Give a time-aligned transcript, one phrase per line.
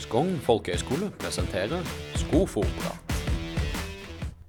[0.00, 1.84] Skogn folkehøgskole presenterer
[2.16, 3.12] Skoforprat.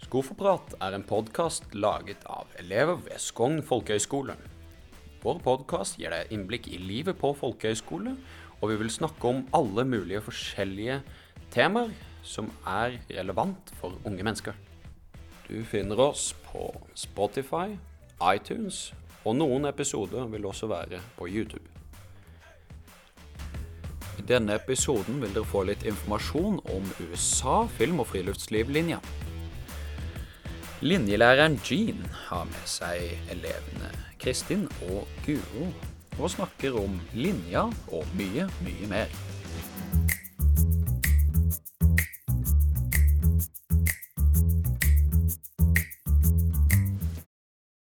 [0.05, 4.37] Skoforprat er en podkast laget av elever ved Skogn folkehøgskole.
[5.21, 8.15] Vår podkast gir deg innblikk i livet på folkehøgskole,
[8.61, 11.01] og vi vil snakke om alle mulige forskjellige
[11.51, 11.91] temaer
[12.23, 14.55] som er relevant for unge mennesker.
[15.49, 17.75] Du finner oss på Spotify,
[18.23, 18.93] iTunes,
[19.25, 21.80] og noen episoder vil også være på YouTube.
[24.21, 28.99] I denne episoden vil dere få litt informasjon om USA film- og friluftsliv-linja.
[30.81, 33.89] Linjelæreren Jean har med seg elevene
[34.21, 35.71] Kristin og Guro
[36.19, 39.09] og snakker om linja og mye, mye mer.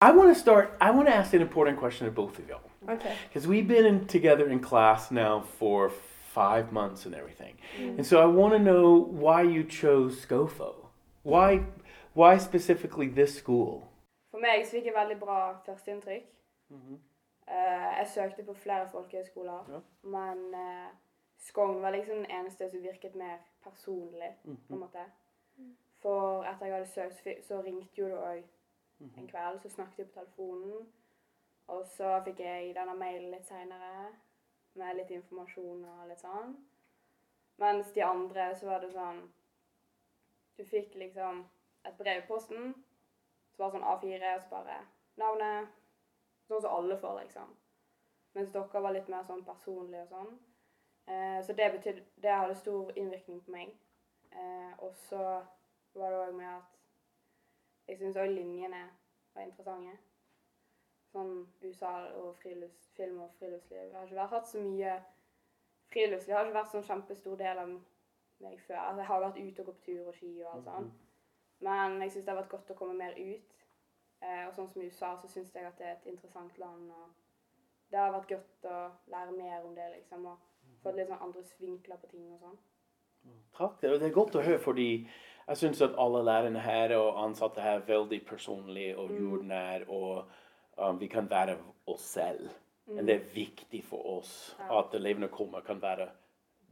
[0.02, 0.78] I want to start.
[0.82, 3.16] I want to ask an important question to both of y'all Okay.
[3.28, 5.92] because we've been in, together in class now for
[6.36, 7.56] five months and everything,
[7.98, 10.74] and so I want to know why you chose Scofo.
[11.24, 11.60] Why,
[12.14, 13.84] why specifically this school?
[14.32, 16.28] For meg så fikk jeg veldig bra førsteinntrykk.
[16.70, 17.00] Mhm.
[17.48, 19.80] Eh, jeg søkte på flere folkehøyskoler, Ja.
[20.04, 20.88] men uh,
[21.38, 25.06] Skogn var liksom den eneste som virket mer personlig, på en måte.
[26.02, 28.44] For etter jeg hadde søkt, så, ringte jo du òg
[29.18, 30.88] en kveld, så snakket vi på telefonen.
[31.68, 34.08] Og så fikk jeg denne mailen litt seinere
[34.80, 36.56] med litt informasjon og litt sånn.
[37.62, 39.26] Mens de andre så var det sånn
[40.58, 41.44] Du fikk liksom
[41.88, 42.74] et brev i posten
[43.52, 44.78] så var sånn A4, og så bare
[45.22, 45.72] navnet.
[46.48, 47.52] Sånn som alle får, liksom.
[48.36, 50.32] Mens dere var litt mer sånn personlige og sånn.
[51.12, 53.74] Eh, så det betydde Det hadde stor innvirkning på meg.
[54.32, 55.24] Eh, og så
[55.94, 56.78] var det òg med at
[57.88, 58.86] jeg syns òg linjene
[59.36, 59.98] var interessante.
[61.12, 61.32] Sånn
[61.64, 63.80] USA og frilufts, film og friluftsliv.
[63.80, 64.98] Jeg har ikke vært, hatt så mye
[65.92, 66.36] friluftsliv.
[66.36, 67.72] har ikke vært sånn kjempestor del av
[68.42, 68.78] meg før.
[68.80, 71.02] Altså, jeg har vært ute og gått på tur og ski og alt sånt.
[71.62, 73.58] Men jeg syns det har vært godt å komme mer ut.
[74.22, 76.88] Eh, og sånn som i USA, så syns jeg at det er et interessant land.
[76.90, 78.80] Og det har vært godt å
[79.12, 80.26] lære mer om det, liksom.
[80.32, 82.60] Og få litt sånn andre vinkler på ting og sånn.
[83.58, 83.82] Takk.
[83.82, 84.90] Det er godt å høre, fordi
[85.48, 90.32] jeg syns at alle lærerne her og ansatte her er veldig personlige og jordnær, og
[90.78, 92.50] um, vi kan være oss selv.
[92.92, 94.80] Men det er viktig for oss Ja.
[94.80, 96.10] at elevene kommer kan være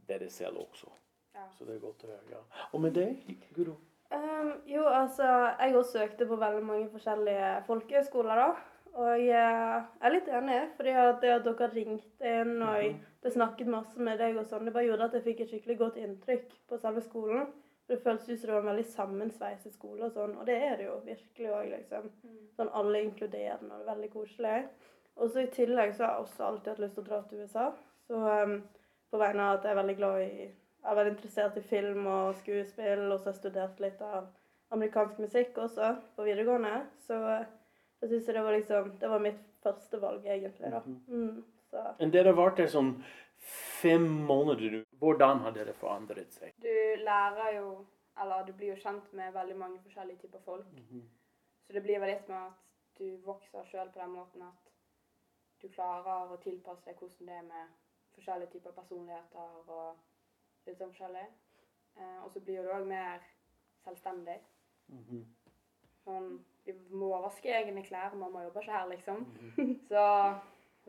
[0.08, 0.90] dere selv også.
[1.34, 1.46] Ja.
[1.56, 2.30] Så det er godt å høre.
[2.30, 2.42] ja.
[2.72, 3.22] Og med deg,
[3.54, 3.76] Guro?
[4.12, 5.24] Um, jo, altså,
[5.60, 8.50] jeg også søkte på veldig mange forskjellige folkehøyskoler, da.
[8.98, 13.68] Og jeg er litt enig, fordi at det at dere ringte inn og det snakket
[13.70, 16.56] masse med deg og sånn, det bare gjorde at jeg fikk et skikkelig godt inntrykk
[16.68, 17.46] på selve skolen.
[17.90, 20.54] For det føltes ut som det var en veldig sammensveiset skole og sånn, og det
[20.62, 22.04] er det jo virkelig òg, liksom.
[22.54, 24.60] Sånn alle inkluderende og veldig koselig.
[25.18, 27.40] Og så i tillegg så har jeg også alltid hatt lyst til å dra til
[27.42, 27.64] USA.
[28.06, 28.52] Så um,
[29.10, 30.30] på vegne av at jeg er veldig glad i
[30.80, 34.30] jeg er veldig interessert i film og skuespill, og så har jeg studert litt av
[34.72, 36.76] amerikansk musikk også på videregående.
[37.08, 40.80] Så jeg syns det var liksom Det var mitt første valg, egentlig, da.
[41.10, 41.42] Mm,
[41.74, 42.94] så Det har vært der sånn
[43.82, 44.84] fem måneder.
[45.00, 46.54] Hvordan har dere forandret seg?
[46.60, 47.86] Du lærer jo
[48.20, 50.66] Eller du blir jo kjent med veldig mange forskjellige typer folk.
[51.66, 54.66] Så det blir vel litt med at du vokser sjøl på den måten at
[55.62, 57.70] du klarer å tilpasse deg hvordan det er med
[58.16, 61.24] forskjellige typer personligheter og litt sånn forskjellig.
[61.96, 63.24] Eh, og så blir du òg mer
[63.84, 64.38] selvstendig.
[66.04, 66.30] Sånn
[66.66, 69.22] Vi må vaske egne klær, mamma jobber ikke her, liksom.
[69.90, 70.02] Så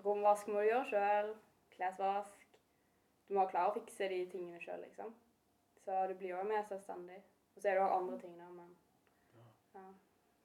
[0.04, 1.32] romvask må du gjøre sjøl.
[1.72, 2.41] Klesvask.
[3.32, 5.14] Du må klare å fikse de tingene sjøl, liksom.
[5.86, 7.22] Så du blir jo mer selvstendig.
[7.56, 8.74] Og så er det òg andre ting, da, men
[9.40, 9.86] ja.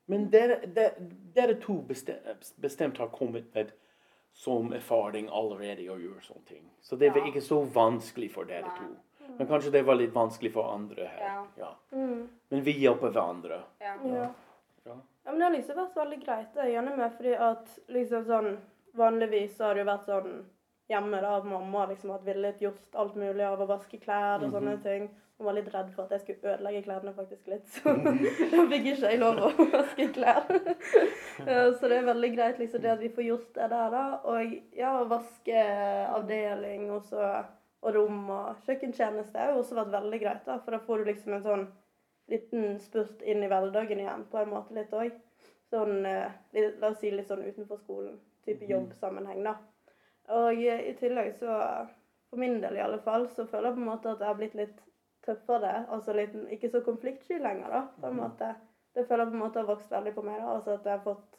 [0.06, 3.72] Men dere, dere, dere to bestemt, bestemt har kommet med
[4.36, 6.70] som erfaring allerede å gjøre sånne ting.
[6.84, 7.32] Så det var Ja.
[7.32, 8.76] ikke så vanskelig for dere Nei.
[8.78, 9.32] to.
[9.38, 11.24] Men kanskje det var litt vanskelig for andre her.
[11.26, 11.46] Ja.
[11.58, 11.74] Ja.
[11.92, 13.62] mm, Men vi hjelper hverandre.
[13.80, 13.96] ja.
[14.04, 14.32] ja.
[14.86, 14.94] Ja.
[15.24, 16.54] Ja, men det har liksom vært veldig greit.
[16.54, 18.56] Det gjennom meg, fordi at liksom sånn
[18.96, 20.44] Vanligvis så har det jo vært sånn
[20.90, 24.52] hjemme da, at mamma liksom hadde villet gjort alt mulig av å vaske klær og
[24.54, 25.08] sånne ting.
[25.36, 27.92] Hun var litt redd for at jeg skulle ødelegge klærne faktisk litt, så
[28.52, 30.46] da fikk ikke jeg lov å vaske klær.
[31.76, 34.04] Så det er veldig greit liksom det at vi får gjort det der, da.
[34.32, 37.26] Og ja, vaskeavdeling og så
[37.86, 40.56] og rom og kjøkkentjeneste har jo også vært veldig greit, da.
[40.64, 41.66] For da får du liksom en sånn
[42.32, 45.12] liten spurt inn i hverdagen igjen, på en måte litt òg.
[45.70, 46.32] Sånn, eh,
[46.80, 49.56] la oss si litt sånn utenfor skolen, type jobbsammenheng, da.
[50.28, 51.56] Og i tillegg så,
[52.30, 54.38] for min del i alle fall, så føler jeg på en måte at jeg har
[54.40, 54.80] blitt litt
[55.26, 55.86] tøffere.
[55.94, 58.54] Altså litt, ikke så konfliktsky lenger, da, på en måte.
[58.96, 60.54] Det føler jeg på en måte har vokst veldig på meg, da.
[60.56, 61.32] Altså at jeg har fått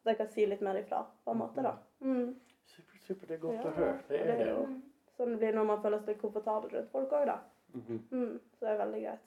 [0.00, 1.74] At jeg kan si litt mer ifra, på en måte, da.
[2.00, 2.30] Mm.
[2.64, 3.26] Super, super.
[3.28, 3.98] Det er godt Ja, å høre.
[4.08, 4.46] Det er det.
[4.48, 4.62] jo.
[4.64, 4.78] Sånn
[5.18, 7.34] Sånn det blir når man føler seg komfortabel rundt folk òg, da.
[7.74, 7.98] Mhm.
[8.10, 9.26] Mm, så det er veldig greit.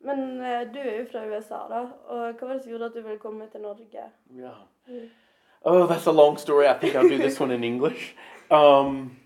[0.00, 1.80] Men eh, du er jo fra USA, da.
[2.10, 4.08] Og hva var det som gjorde at du ville komme til Norge?
[4.34, 4.58] Yeah.
[5.64, 6.68] Oh, that's a long story.
[6.68, 8.14] I think I'll do this one in English.
[8.50, 9.16] Um,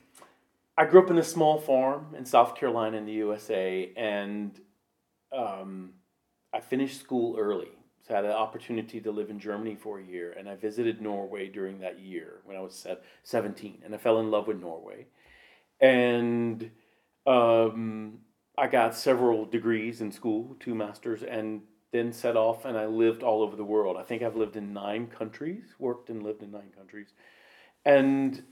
[0.76, 4.58] I grew up in a small farm in South Carolina in the USA, and
[5.37, 5.94] um,
[6.52, 7.69] I finished school early.
[8.06, 11.00] So I had an opportunity to live in Germany for a year, and I visited
[11.00, 12.87] Norway during that year when I was
[13.23, 15.06] 17, and I fell in love with Norway.
[15.81, 16.70] And
[17.26, 18.19] um,
[18.58, 21.62] I got several degrees in school, two masters, and
[21.93, 23.97] then set off and I lived all over the world.
[23.97, 27.12] I think I've lived in nine countries, worked and lived in nine countries.
[27.85, 28.43] And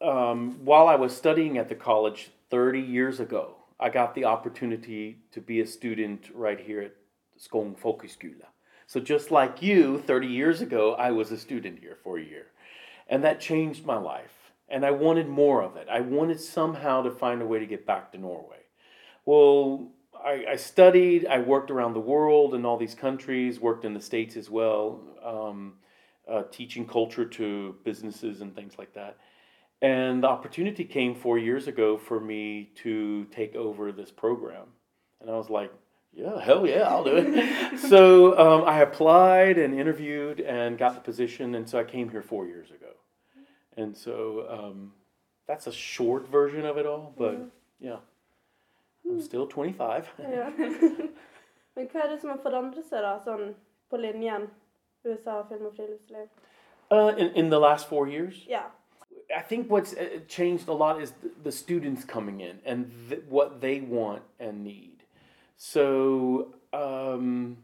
[0.00, 5.18] um, while I was studying at the college 30 years ago, I got the opportunity
[5.32, 6.94] to be a student right here at
[7.40, 8.34] Folkeskole.
[8.86, 12.46] So just like you, 30 years ago, I was a student here for a year.
[13.08, 14.52] And that changed my life.
[14.68, 15.88] And I wanted more of it.
[15.90, 18.58] I wanted somehow to find a way to get back to Norway.
[19.24, 19.88] Well,
[20.24, 24.00] I, I studied, I worked around the world in all these countries, worked in the
[24.00, 25.74] States as well, um,
[26.30, 29.16] uh, teaching culture to businesses and things like that.
[29.82, 34.66] And the opportunity came four years ago for me to take over this program.
[35.20, 35.72] And I was like,
[36.12, 37.78] yeah, hell yeah, I'll do it.
[37.88, 41.54] so um, I applied and interviewed and got the position.
[41.54, 42.92] And so I came here four years ago.
[43.76, 44.92] And so um,
[45.46, 47.14] that's a short version of it all.
[47.16, 47.40] But
[47.78, 47.98] yeah,
[49.04, 50.04] I'm still 25.
[50.18, 50.50] Ja.
[51.76, 53.54] Men hva er det som har forandret seg, da, sånn
[53.90, 54.48] på linjen
[55.06, 56.26] USA, film og friluftsliv?
[56.90, 58.62] Uh, in, in the last four years, Ja.
[59.30, 61.12] I think what's uh, changed a lot is
[61.44, 65.04] the, students coming in and th- what they want and need.
[65.56, 67.58] So um,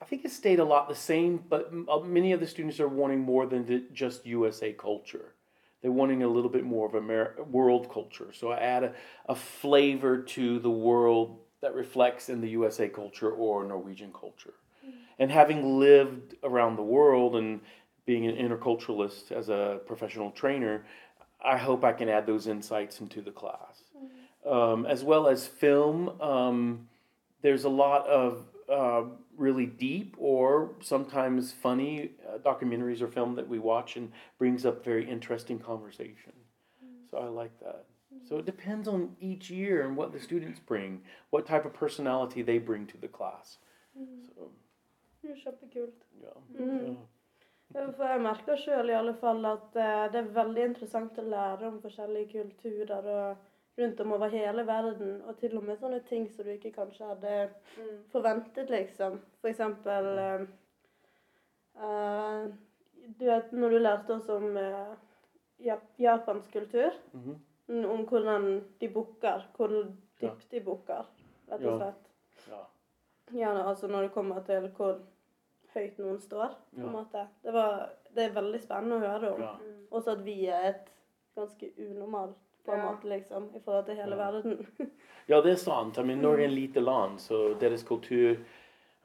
[0.00, 2.80] I think it stayed a lot the same, but m- uh, many of the students
[2.80, 5.34] are wanting more than just USA culture.
[5.80, 8.32] They're wanting a little bit more of Amer- world culture.
[8.32, 8.94] So I add a,
[9.28, 14.54] a flavor to the world that reflects in the USA culture or Norwegian culture.
[15.18, 17.60] And having lived around the world and
[18.06, 20.84] being an interculturalist as a professional trainer,
[21.44, 23.82] I hope I can add those insights into the class.
[24.46, 26.88] Um, as well as film, um,
[27.42, 29.02] there's a lot of uh,
[29.36, 34.84] really deep or sometimes funny uh, documentaries or film that we watch and brings up
[34.84, 36.32] very interesting conversation.
[37.10, 37.84] So I like that.
[38.28, 41.00] So it depends on each year and what the students bring,
[41.30, 43.58] what type of personality they bring to the class.
[43.94, 44.50] So,
[45.22, 46.04] Det er kjempekult.
[46.22, 46.66] yeah.
[46.66, 46.96] Mm.
[47.74, 51.22] Ja, For jeg merker sjøl i alle fall at eh, det er veldig interessant å
[51.22, 53.36] lære om forskjellige kulturer og
[53.78, 55.22] rundt om over hele verden.
[55.22, 57.34] Og til og med sånne ting som du ikke kanskje hadde
[57.78, 57.98] Mm.
[58.12, 59.20] forventet, liksom.
[59.40, 60.46] For eksempel uh,
[61.82, 62.48] eh,
[63.18, 64.96] Du vet når du lærte oss om uh,
[65.58, 67.20] Jap japansk kultur, mm
[67.68, 67.86] -hmm.
[67.86, 69.68] om hvordan de bukker, hvor
[70.20, 71.04] dypt de bukker,
[71.50, 72.10] rett og slett.
[72.48, 72.64] Ja.
[73.38, 75.00] Ja, altså når det kommer til hvor
[75.74, 76.90] høyt noen står, på en Ja.
[76.90, 77.28] måte.
[77.42, 79.40] Det, var, det er veldig spennende å høre om.
[79.40, 79.52] Ja.
[79.52, 79.86] Mm.
[79.90, 80.92] Også at vi er et
[81.36, 82.36] ganske unormalt
[82.68, 84.30] på en måte, liksom, i forhold til hele Ja.
[84.30, 84.66] verden.
[85.28, 85.98] Ja, det er sant.
[85.98, 88.36] I mean, Norge er en lite land, så deres kultur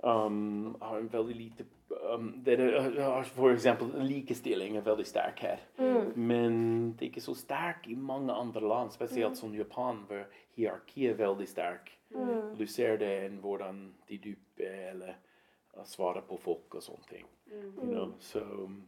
[0.04, 1.65] um, har en veldig lite
[2.13, 5.60] um, dere har eksempel likestilling er veldig sterk her.
[5.77, 6.13] Mm.
[6.15, 6.54] Men
[6.92, 11.26] det er ikke så sterk i mange andre land, spesielt som Japan, hvor hierarkiet er
[11.26, 11.92] veldig sterk.
[12.16, 12.56] Mm.
[12.57, 15.14] Du ser det i hvordan de duper eller
[15.85, 17.26] svarer på folk og sånne ting.
[17.52, 17.69] Mm.
[17.81, 18.11] You know?
[18.19, 18.83] Så um,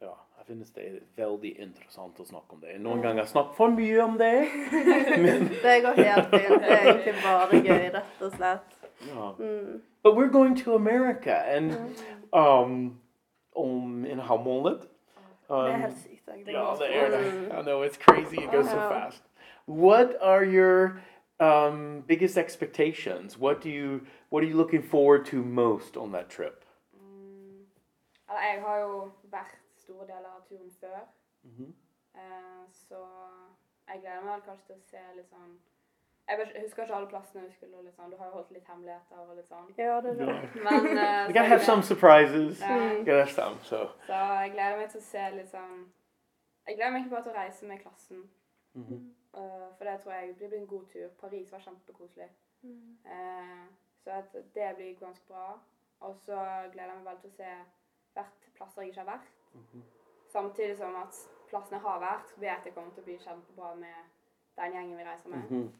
[0.00, 2.76] ja, jeg synes det er veldig interessant å snakke om det.
[2.80, 4.34] Noen ganger snakker for mye om det,
[5.24, 6.60] men Det går helt fint.
[6.62, 8.78] Det er egentlig bare gøy, rett og slett.
[9.08, 9.30] ja.
[9.38, 9.82] Mm.
[10.02, 11.72] But we're going to America, and
[12.32, 12.98] um,
[13.56, 14.80] um, in Hamlet.
[14.80, 16.52] Det er Um, helt sykt, egentlig.
[16.54, 17.10] yeah, the air.
[17.32, 17.58] Mm.
[17.58, 18.36] I know it's crazy.
[18.36, 18.88] It goes so Yeah.
[19.04, 19.22] fast.
[19.66, 21.00] What are your
[21.40, 23.38] um, biggest expectations?
[23.38, 24.00] What do you
[24.30, 26.64] What are you looking forward to most on that trip?
[26.94, 27.64] Mm.
[28.28, 29.54] Eller, jeg har jo vært
[29.88, 31.00] store deler av turen før,
[31.42, 31.74] Mhm.
[32.14, 33.00] eh, så
[33.88, 35.58] jeg gleder meg kanskje til å se litt sånn
[36.28, 38.10] Jeg husker ikke alle plassene vi skulle, og litt sånn.
[38.10, 39.70] Du har jo holdt litt hemmeligheter og litt sånn.
[39.78, 40.50] Ja, det er det.
[40.66, 42.60] Men eh, så gotta have some surprises.
[42.60, 42.74] Yeah.
[42.98, 43.04] Mm.
[43.06, 43.56] Gotta have some.
[43.64, 43.78] So.
[44.06, 45.86] Så jeg gleder meg til å se litt sånn
[46.66, 48.30] Jeg gleder meg ikke bare til å reise med klassen,
[48.74, 49.40] Mm -hmm.
[49.40, 51.08] uh, for det tror jeg det blir en god tur.
[51.20, 52.28] Paris var kjempekoselig.
[52.62, 52.98] Mm.
[53.06, 53.66] Uh,
[54.04, 55.58] så at det blir ganske bra.
[56.00, 56.36] Og så
[56.72, 57.50] gleder jeg meg veldig til å se
[58.14, 59.32] hvert plasser jeg ikke har vært.
[59.52, 59.82] Mhm.
[60.28, 61.14] Samtidig som at
[61.48, 64.10] plassene jeg har vært, vet jeg kommer til å bli kjempebra med
[64.58, 65.38] den gjengen vi reiser med.
[65.38, 65.70] Mm -hmm.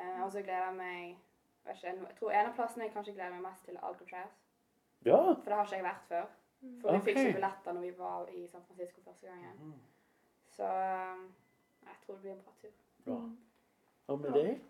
[0.00, 1.18] uh, og så gleder jeg meg
[1.64, 4.38] vet ikke, jeg tror en av plassene jeg kanskje gleder meg mest til, er Alcatraz.
[5.04, 5.18] Ja.
[5.18, 6.26] For det har ikke jeg vært før.
[6.80, 9.54] For vi fikk ikke billetter når vi var i San Francisco første gangen.
[9.58, 9.80] Mm.
[10.56, 11.22] Så eh,
[11.86, 12.76] jeg tror det blir en bra tur.
[13.04, 13.16] Bra.
[14.06, 14.60] Hva med deg?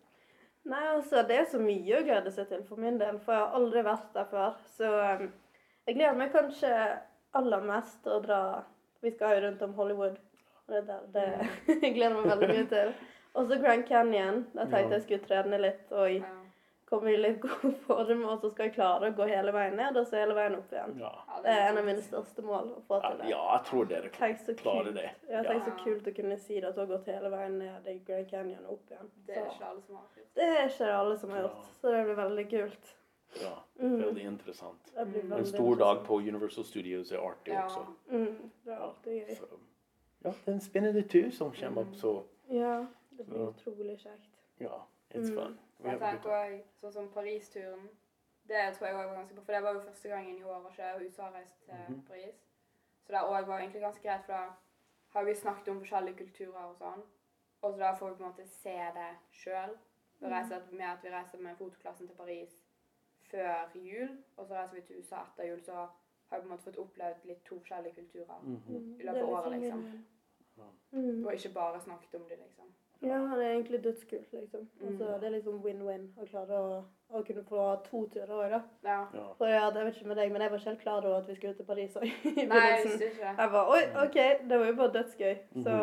[0.65, 3.43] Nei, altså, det er så mye å glede seg til for min del, for jeg
[3.43, 4.61] har aldri vært der før.
[4.77, 5.25] Så um,
[5.89, 6.73] jeg gleder meg kanskje
[7.39, 8.41] aller mest å dra
[9.03, 10.19] Vi skal jo rundt om Hollywood.
[10.69, 11.25] Og det, der, det
[11.83, 12.93] jeg gleder meg veldig mye til.
[13.35, 14.45] Og så Grand Canyon.
[14.55, 14.99] Der tenkte Ja.
[14.99, 16.23] jeg skulle trene litt og
[16.93, 19.97] komme i litt god form, og så skal jeg klare å gå hele veien ned
[19.97, 20.93] og så hele veien opp igjen.
[21.01, 21.11] Ja.
[21.43, 23.31] Det er en av mine største mål å få til det.
[23.33, 24.99] ja, jeg tror dere Tenk så klarer kult.
[25.01, 25.11] det.
[25.33, 27.89] Ja, tenk så kult å kunne si det at du har gått hele veien ned
[27.89, 29.09] i Grand Canyon og opp igjen.
[29.27, 30.29] Det er ikke alle som har gjort.
[30.37, 32.93] det er ikke alle som har gjort, så det blir veldig kult.
[33.41, 33.99] Ja, Mm.
[33.99, 34.93] veldig interessant.
[34.97, 37.65] En stor dag på Universal Studios er artig Ja.
[37.65, 37.87] også.
[38.09, 39.35] Mm, det er alltid gøy.
[39.37, 39.47] Så,
[40.25, 42.87] ja, det er en spennende tur som kommer opp, så Ja,
[43.19, 44.39] det blir utrolig kjekt.
[44.61, 44.83] ja,
[45.15, 45.35] it's Mm.
[45.37, 45.59] fun.
[45.85, 47.89] Jeg tenker òg sånn som Paris-turen.
[48.49, 50.55] Det tror jeg også var ganske bra, for det var jo første gangen i år
[50.65, 52.07] og ikke USA har reist til -hmm.
[52.09, 52.35] Paris.
[53.07, 54.45] Så det også var egentlig ganske greit, for da
[55.13, 57.03] har vi snakket om forskjellige kulturer og sånn.
[57.63, 59.71] Og så da får vi på en måte se det sjøl.
[60.21, 60.29] Mm.
[60.73, 62.62] Med at vi reiser med fotoklassen til Paris
[63.33, 66.55] før jul, og så reiser vi til USA etter jul, så har vi på en
[66.55, 68.39] måte fått opplevd litt to forskjellige kulturer.
[68.45, 70.71] Mm, I løpet er av året, liksom liksom.
[70.93, 71.25] Mm.
[71.27, 72.69] Og ikke bare snakket om det, liksom.
[73.03, 74.69] Ja, det er egentlig dødskult, liksom.
[74.87, 75.21] Altså, Mm.
[75.21, 78.61] det er liksom win-win å klare å, å kunne få to turer òg, da.
[78.85, 78.99] Ja.
[79.15, 79.25] Ja.
[79.39, 81.29] For ja, det vet ikke med deg, men jeg var ikke helt klar over at
[81.29, 82.07] vi skulle til Paris òg.
[82.53, 83.27] Nei, jeg ikke.
[83.27, 84.19] Jeg bare Oi, OK,
[84.51, 85.35] det var jo bare dødsgøy.
[85.65, 85.77] Så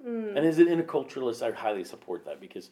[0.00, 0.28] mm.
[0.36, 2.70] And as an interculturalist, I highly support that because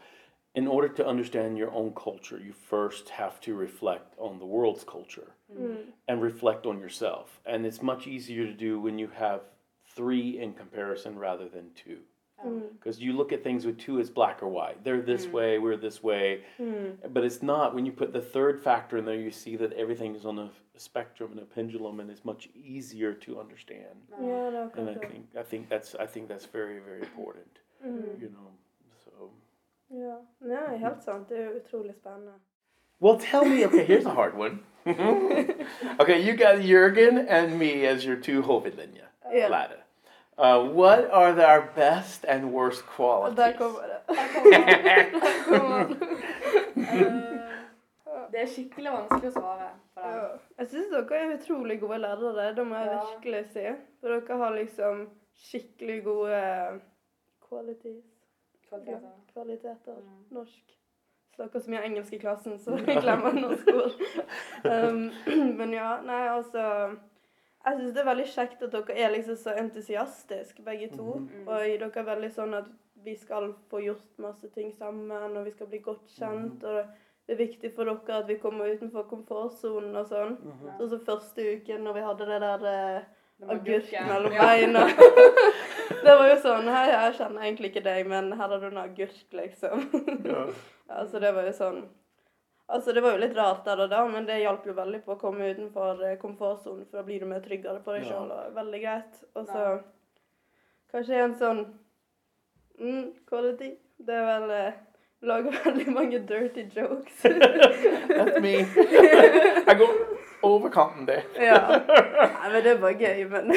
[0.55, 4.85] in order to understand your own culture, you first have to reflect on the world's
[4.85, 5.93] culture Mm.
[6.09, 7.41] and reflect on yourself.
[7.47, 9.41] And it's much easier to do when you have
[9.97, 11.99] three in comparison rather than two.
[12.45, 12.73] Mm.
[12.73, 14.83] Because you look at things with two as black or white.
[14.85, 16.43] They're this way, we're this way.
[16.59, 17.13] Mm.
[17.13, 17.75] But it's not.
[17.75, 20.51] When you put the third factor in there, you see that everything is on a
[20.77, 23.97] spectrum and a pendulum, and it's much easier to understand.
[24.19, 27.61] Det er And I think I think that's I think that's very very important.
[27.85, 28.21] Mm.
[28.23, 28.49] You know.
[29.91, 30.17] Ja.
[30.41, 31.29] Nei, helt sant.
[31.29, 32.33] Det er jo utrolig spennende.
[33.01, 33.65] well, tell me.
[33.67, 34.61] Okay, here's a hard one.
[36.01, 39.07] okay, you got Jurgen and me as your two hovedlinjer.
[39.33, 39.49] Yeah.
[39.51, 39.81] Lærere.
[40.39, 43.37] Uh, what are the, our best and worst qualities?
[43.37, 44.01] der kommer det.
[46.77, 50.27] Eh, Det er skikkelig vanskelig å svare på Ja.
[50.59, 53.01] Jeg syns dere er utrolig gode lærere, det må jeg Ja.
[53.11, 53.65] virkelig si.
[54.01, 56.81] For dere har liksom skikkelig gode
[57.49, 58.05] qualities.
[58.71, 59.17] Kvaliteter.
[59.33, 59.97] Kvaliteter.
[59.97, 60.25] Mm.
[60.31, 60.77] Norsk.
[61.35, 63.97] Snakker så mye engelsk i klassen, så jeg glemmer norsk ord.
[64.65, 65.09] Um,
[65.59, 66.63] men ja, nei, altså
[67.61, 71.19] Jeg syns det er veldig kjekt at dere er liksom så entusiastiske, begge to.
[71.27, 71.43] Mm.
[71.45, 72.71] Og dere er veldig sånn at
[73.05, 76.65] vi skal få gjort masse ting sammen, og vi skal bli godt kjent.
[76.65, 76.87] Og
[77.27, 80.39] det er viktig for dere at vi kommer utenfor komfortsonen og sånn.
[80.41, 80.77] Mhm.
[80.79, 83.11] Sånn som første uken når vi hadde det der eh,
[83.49, 84.85] agurk mellom beina.
[86.05, 88.83] det var jo sånn Hei, jeg kjenner egentlig ikke deg, men her har du en
[88.83, 89.87] agurk, liksom.
[90.27, 90.45] Ja.
[91.01, 91.81] altså, det var jo sånn
[92.71, 95.17] Altså, det var jo litt rart der og da, men det hjalp jo veldig på
[95.17, 98.53] å komme utenfor eh, komfortsonen, for da blir du mer tryggere på deg sjøl, og
[98.55, 99.19] veldig greit.
[99.35, 99.65] Og så
[100.95, 101.65] kanskje en sånn
[102.79, 103.73] mm, quality.
[103.99, 104.79] Det er vel eh,
[105.27, 107.27] Lager veldig mange dirty jokes.
[107.27, 108.55] That's me.
[109.67, 109.91] I go
[110.43, 111.81] over kanten det ja.
[112.41, 113.53] Nei, men det er bare gøy, men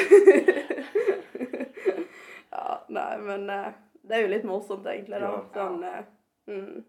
[2.54, 3.68] Ja, nei, men eh,
[4.04, 5.30] det er jo litt morsomt, egentlig, da.
[5.56, 6.04] Sånn eh,
[6.52, 6.84] mm.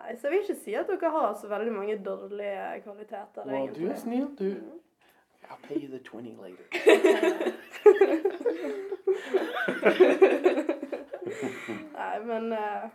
[0.00, 3.74] Nei, så jeg vil ikke si at dere har så veldig mange dårlige kvaliteter, Well,
[3.74, 4.50] du er snill, du.
[5.50, 6.64] I'll pay you the 20 later.
[11.92, 12.88] Nei, men uh,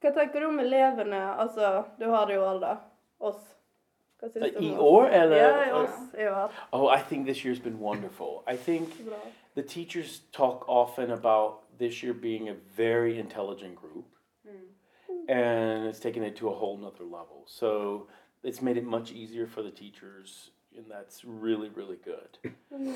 [0.00, 1.20] Hva tenker du om elevene?
[1.42, 2.72] Altså, du har det jo alle.
[3.18, 3.57] Oss.
[4.20, 5.36] Hva syns du I om år, eller?
[5.36, 5.84] Ja,
[6.18, 6.52] i år.
[6.72, 8.42] Oh, I think this year's been wonderful.
[8.46, 8.88] I think
[9.54, 14.04] the teachers talk often about this year being a very intelligent group,
[14.46, 15.28] Mm.
[15.28, 17.42] and it's taken it to a whole nother level.
[17.46, 18.06] So
[18.42, 22.38] it's made it much easier for the teachers, and that's really, really good.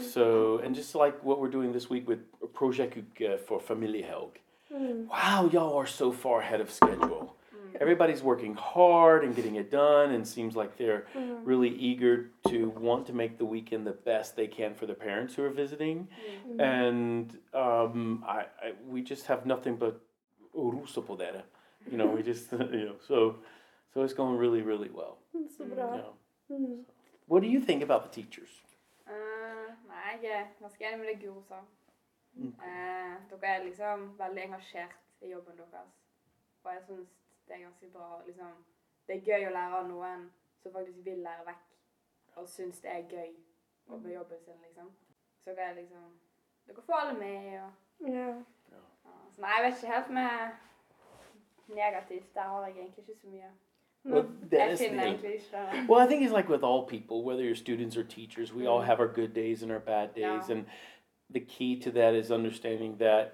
[0.02, 2.20] So, and just like what we're doing this week with
[2.52, 4.36] Project uh, for Familiehelg.
[4.72, 5.06] Mm.
[5.08, 7.36] Wow, y'all are so far ahead of schedule.
[7.80, 11.40] Everybody's working hard and getting it done, and seems like they're Mm.
[11.46, 15.34] really eager to want to make the weekend the best they can for their parents
[15.34, 16.08] who are visiting.
[16.58, 19.94] And um, I, I, we just have nothing but
[20.54, 21.42] oruso på det.
[21.90, 23.36] You know, we just, you know, so,
[23.94, 25.18] so it's going really, really well.
[25.58, 25.94] Så bra.
[25.96, 26.12] Yeah.
[26.58, 26.84] Mm.
[27.26, 28.62] What do you think about the teachers?
[29.06, 31.54] Eh, nei, jeg er ganske enig med det Guro sa.
[32.36, 32.54] Mm.
[32.64, 35.88] Eh, dere er liksom veldig engasjert i jobben deres.
[36.64, 37.08] Og jeg syns
[37.48, 38.22] det er ganske bra.
[38.26, 38.52] Liksom,
[39.08, 40.30] det er gøy å lære av noen
[40.62, 41.64] som faktisk vil lære vekk,
[42.36, 43.30] og syns det er gøy
[43.88, 44.90] å på jobben sin, liksom.
[45.44, 46.10] Så kan er liksom
[46.66, 48.26] Dere får alle med, og Ja.
[48.70, 48.82] ja.
[49.32, 50.50] Så nei, jeg vet ikke helt med
[51.68, 53.50] negativt, der har jeg egentlig ikke så mye.
[54.04, 55.88] Well, that Jeg is the- det.
[55.88, 58.80] Well, I think it's like with all people, whether you're students or teachers, we all
[58.80, 60.48] have our good days and our bad days.
[60.48, 60.50] Yeah.
[60.58, 60.66] And
[61.30, 63.30] the key to that is understanding that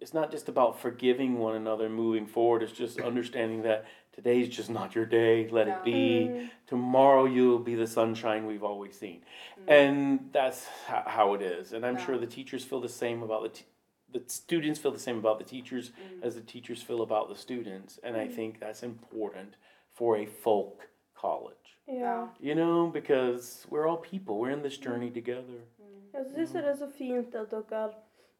[0.00, 4.48] it's not just about forgiving one another and moving forward, it's just understanding that today's
[4.48, 6.50] just not your day, let it be.
[6.66, 9.22] Tomorrow you'll be the sunshine we've always seen.
[9.60, 9.72] Mm.
[9.72, 11.72] And that's ho- how it is.
[11.72, 13.64] And I'm sure the teachers feel the same about the t-
[14.12, 16.22] the students feel the same about the teachers mm.
[16.22, 17.98] as the teachers feel about the students.
[18.02, 18.34] And I mm.
[18.36, 19.54] think that's important
[19.94, 21.78] for a folk college.
[21.88, 22.28] Ja.
[22.38, 24.38] You know, because we're all people.
[24.38, 25.66] We're in this journey together.
[26.12, 27.88] Jeg syns det er så fint at dere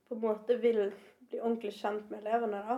[0.09, 0.93] på en måte vil
[1.33, 2.57] bli ordentlig kjent med elevene.
[2.69, 2.75] da,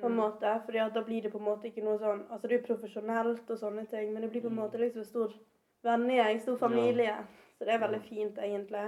[0.00, 2.48] på en måte, fordi at da blir det på en måte ikke noe sånn Altså
[2.48, 5.30] det er profesjonelt og sånne ting, men det blir på en måte liksom en stor
[5.86, 7.14] vennegjeng, stor familie.
[7.58, 8.86] Så det er veldig fint, egentlig.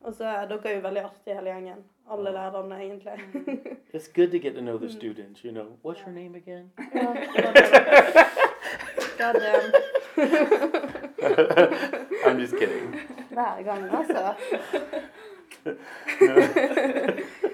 [0.00, 1.84] Og så er dere jo veldig artige, hele gjengen.
[2.10, 3.12] Alle lærerne, egentlig.
[3.94, 5.66] It's good to get to know the students, you know.
[5.82, 6.70] What's your name again?
[6.94, 7.14] ja.
[9.18, 9.72] God damn.
[12.26, 12.94] I'm just kidding.
[13.30, 14.34] Hver gang, altså.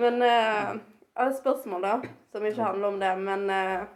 [0.00, 0.76] men uh,
[1.26, 1.96] et spørsmål, da,
[2.32, 3.10] som ikke handler om det.
[3.18, 3.88] Men uh,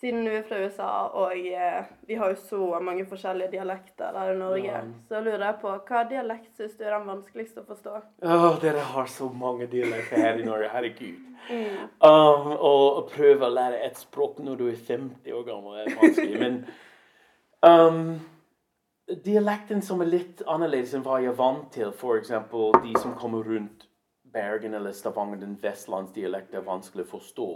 [0.00, 4.32] siden du er fra USA, og uh, vi har jo så mange forskjellige dialekter der
[4.32, 4.82] i Norge, Ja.
[5.08, 7.94] så lurer jeg på hva dialekt syns du er den vanskeligste å forstå?
[8.22, 10.68] Åh, dere har så mange dialekter her i Norge.
[10.72, 11.22] Herregud.
[12.02, 15.92] Um, og å prøve å lære et språk når du er 50 år gammel, er
[16.00, 16.40] vanskelig.
[16.40, 16.56] Men
[17.62, 18.16] um,
[19.24, 22.32] dialekten som er litt annerledes enn hva jeg er vant til, f.eks.
[22.82, 23.86] de som kommer rundt
[24.36, 27.50] Bergen eller Stavanger, den vestlandsdialekten er vanskelig å forstå.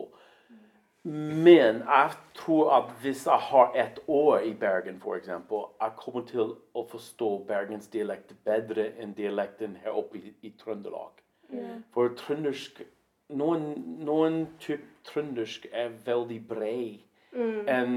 [1.04, 6.54] Men jeg tror at hvis jeg har ett år i Bergen, f.eks., jeg kommer til
[6.76, 11.22] å forstå bergensdialekt bedre enn dialekten her oppe i, i Trøndelag.
[11.94, 12.82] For trøndersk
[13.30, 13.62] Noen,
[14.02, 16.98] noen type trøndersk er veldig bred.
[17.70, 17.92] enn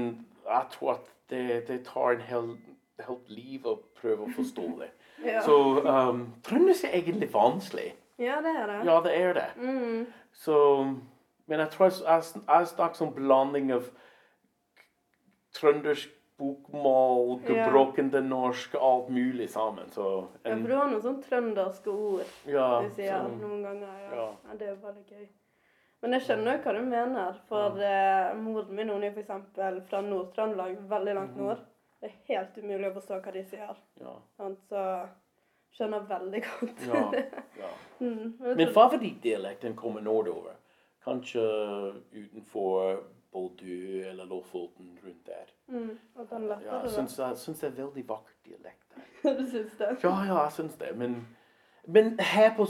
[0.46, 2.52] jeg tror at det, det tar en hel,
[3.02, 4.92] helt liv å prøve å forstå det.
[5.24, 5.40] Ja.
[5.40, 7.94] Så um, trøndersk er egentlig vanskelig.
[8.18, 8.84] Ja, det er det.
[8.86, 9.46] Ja, det er det.
[9.56, 10.06] Mm.
[10.32, 10.56] Så,
[11.46, 13.88] men jeg tror jeg, jeg, snakker som blanding av
[15.54, 17.68] trøndersk bokmål, Ja.
[18.20, 19.90] norsk, alt mulig sammen.
[19.90, 24.00] Så Ja, for du har noen sånn trønderske ord ja, du sier så- noen ganger.
[24.02, 24.14] Ja.
[24.16, 24.30] ja.
[24.48, 24.54] ja.
[24.58, 25.28] Det er jo veldig gøy.
[26.02, 27.36] Men jeg skjønner jo hva du mener.
[27.48, 29.86] For eh, moren min hun er f.eks.
[29.88, 31.62] fra Nord-Trøndelag, veldig langt nord.
[32.00, 33.76] Det er helt umulig å forstå hva de sier.
[34.00, 34.18] ja?
[34.68, 34.82] Så
[35.74, 36.86] skjønner veldig godt.
[36.88, 37.04] ja,
[37.62, 37.72] ja.
[38.00, 38.34] Mm.
[38.40, 40.56] Men favorittdialekten kommer nordover.
[41.04, 41.40] Kanskje
[42.12, 42.96] utenfor
[43.32, 45.52] Bodø eller Lofoten rundt der.
[45.68, 48.98] mm, at den Ja, lettere jeg syns, jeg syns det er veldig vakkert dialekt
[49.38, 49.88] du syns det?
[50.02, 50.90] Ja, ja, jeg syns det.
[50.98, 51.16] Men,
[51.86, 52.66] men her på,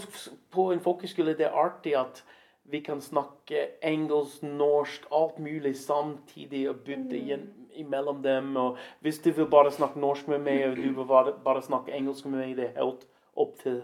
[0.51, 2.25] på en folkeskole det er artig at
[2.65, 8.57] vi kan snakke engelsk, norsk, alt mulig samtidig og bytte igjen imellom dem.
[8.57, 11.93] Og hvis du vil bare snakke norsk med meg, og du vil bare, bare snakke
[11.93, 13.07] engelsk med meg, det er helt
[13.37, 13.83] opp til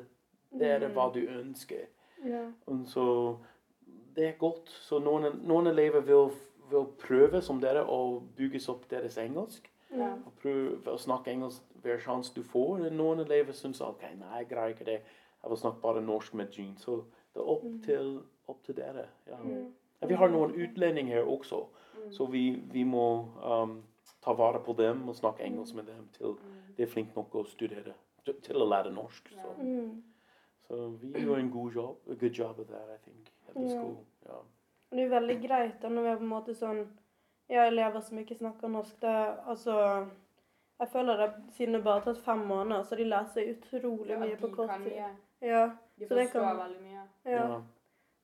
[0.61, 1.89] dere hva du ønsker.
[2.27, 2.45] Ja.
[2.67, 3.07] Og så
[4.17, 4.71] det er godt.
[4.71, 6.31] Så noen, noen elever vil,
[6.71, 9.71] vil prøve som dere å bygges opp deres engelsk.
[9.91, 10.13] Ja.
[10.27, 12.87] Og prøve å snakke engelsk hver sjanse du får.
[12.95, 15.01] Noen elever syns ok, nei, jeg greier ikke det.
[15.41, 16.75] Jeg vil snakke bare norsk med Jean.
[16.79, 17.01] Så
[17.35, 18.17] det er opp, til,
[18.51, 19.07] opp til dere.
[19.31, 19.39] Ja.
[20.01, 21.65] Ja, Vi har noen utlendinger her også,
[22.11, 23.05] så vi, vi må
[23.45, 23.83] um,
[24.23, 26.37] ta vare på dem og snakke engelsk med dem til
[26.77, 27.95] de er flinke nok å studere,
[28.43, 29.29] til å lære norsk.
[29.35, 30.03] Så, Mm.
[30.69, 33.69] så vi gjør en god jobb, a good job of that, I think, at the
[33.69, 33.97] school.
[34.27, 34.39] Ja.
[34.93, 36.87] Det er veldig greit da når vi er på en måte sånn
[37.51, 39.01] Ja, elever som ikke snakker norsk.
[39.01, 40.07] Det altså
[40.81, 44.11] Jeg føler det siden det bare har tatt fem måneder, så de lærer seg utrolig
[44.11, 44.93] Ja, mye på kort tid.
[45.43, 47.03] Ja, De så det forstår veldig mye.
[47.25, 47.61] ja.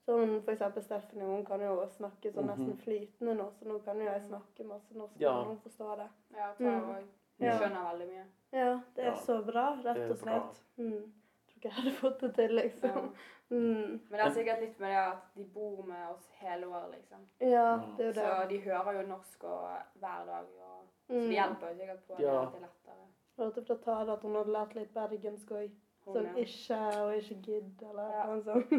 [0.07, 0.13] Ja.
[0.15, 2.79] Sånn for eksempel Stephanie, hun kan jo snakke sånn nesten Mhm.
[2.83, 5.31] flytende nå, så nå kan jo jeg snakke masse norsk, Ja.
[5.41, 6.09] og hun forstår det.
[6.37, 6.95] Ja, Tara Mm.
[6.95, 7.05] jeg
[7.39, 7.59] De Ja.
[7.59, 8.25] skjønner veldig mye.
[8.53, 10.63] Ja, det er Ja, så bra, rett og slett.
[10.79, 11.13] Mm.
[11.47, 12.63] Tror ikke jeg hadde fått det til, Ja.
[12.63, 13.13] liksom.
[13.51, 14.01] Mm.
[14.11, 17.19] Men det er sikkert litt med det at de bor med oss hele året, liksom.
[17.41, 19.69] Ja, det er jo Så de hører jo norsk og
[20.01, 20.47] hver dag.
[20.63, 21.29] Og, så Mm.
[21.29, 22.43] det hjelper jo sikkert på Ja.
[22.43, 23.07] at det er lettere.
[23.39, 25.71] Hørte fra Tara at hun hadde lært litt bergensk òg.
[26.07, 28.27] Sånn ikke og ikke gidd, eller Ja.
[28.27, 28.71] noe sånt.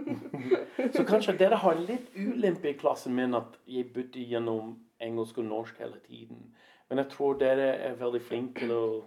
[0.95, 5.45] Så kanskje dere har litt ulempe i klassen min at jeg bytter gjennom engelsk og
[5.45, 6.53] norsk hele tiden.
[6.89, 9.03] Men jeg tror dere er veldig flinke til å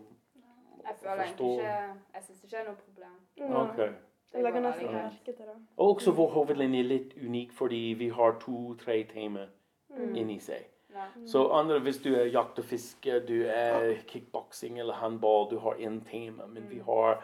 [0.85, 1.49] Jeg føler forstå.
[1.55, 1.73] ikke
[2.15, 3.17] Jeg syns ikke det er noe problem.
[3.37, 3.65] Ja.
[3.77, 3.95] Det
[4.35, 5.57] Jeg legger nesten merke til det.
[5.79, 9.47] Og også vår hovedlinje er litt unik fordi vi har to-tre tema
[9.91, 10.15] Mm.
[10.17, 10.67] inni seg.
[10.95, 11.07] Ja.
[11.27, 15.75] Så andre, hvis du er jakt og fiske, du er kickboksing eller håndball, du har
[15.75, 16.47] én tema.
[16.47, 17.23] Men vi har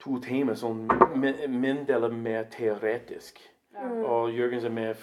[0.00, 0.88] to tema som
[1.48, 3.40] min, del er mer teoretisk.
[3.74, 4.04] Mm.
[4.04, 4.94] Og Jørgens er mer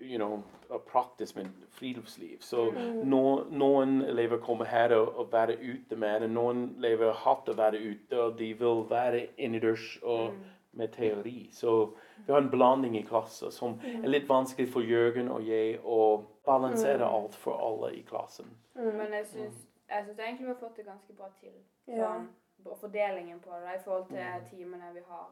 [0.00, 0.42] you know,
[0.86, 2.40] praktisk med friluftsliv.
[2.40, 2.72] Så
[3.04, 6.30] no, noen elever kommer her og, og være ute med det.
[6.30, 10.38] Noen elever har hatt å være ute, og de vil være innendørs og
[10.78, 11.48] med teori.
[11.52, 11.90] Så
[12.26, 16.02] vi har en blanding i klassen som er litt vanskelig for Jørgen og jeg å
[16.46, 18.52] balansere alt for alle i klassen.
[18.74, 21.56] Men jeg syns, jeg syns egentlig vi har fått det ganske bra til.
[21.88, 22.12] Ja.
[22.62, 25.28] Sånn, fordelingen på det i forhold til timene vi har.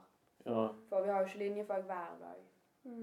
[0.47, 2.43] Ja, For vi har jo ikke linjefag hver dag.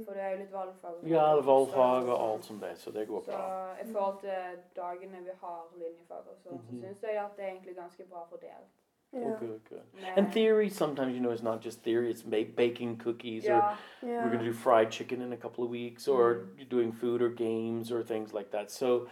[0.05, 0.91] For det er jo litt valgfag.
[0.93, 1.09] og sånt.
[1.11, 3.73] ja valgfag og alt som det, så det går Så bra.
[3.83, 6.79] i forhold til dagene vi har linjefag og sånn, så Mhm.
[6.81, 8.71] syns jeg at det er egentlig ganske bra fordelt.
[9.13, 9.19] Ja.
[9.19, 9.81] Oh, good, good.
[9.93, 12.09] Med- And theory sometimes, you know, it's not just theory.
[12.09, 13.75] It's make, baking cookies, or Ja.
[14.01, 14.07] Ja.
[14.07, 17.21] we're going to do fried chicken in a couple of weeks, or you're doing food
[17.21, 18.71] or games or things like that.
[18.71, 19.07] So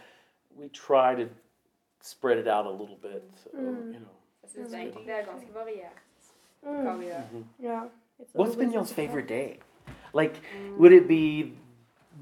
[0.57, 1.29] we try to
[1.99, 3.23] spread it out a little bit.
[3.35, 3.93] So, Mm.
[3.93, 4.15] you know.
[4.43, 6.01] Jeg syns egentlig det er ganske variert
[6.61, 6.99] hva Mm.
[6.99, 7.43] vi gjør.
[7.61, 7.81] Ja.
[8.35, 9.59] What's been always y'all's favorite day?
[10.13, 10.35] Like,
[10.77, 11.53] would it be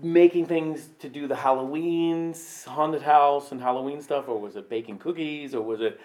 [0.04, 5.00] making things to do the Halloween's haunted house and Halloween stuff, or was it baking
[5.00, 5.98] cookies, or was it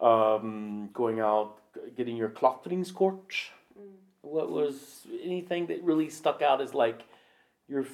[0.00, 1.48] um, going out
[1.96, 3.52] getting your klatringskort?
[4.22, 7.02] What was anything that really stuck out as like
[7.68, 7.84] your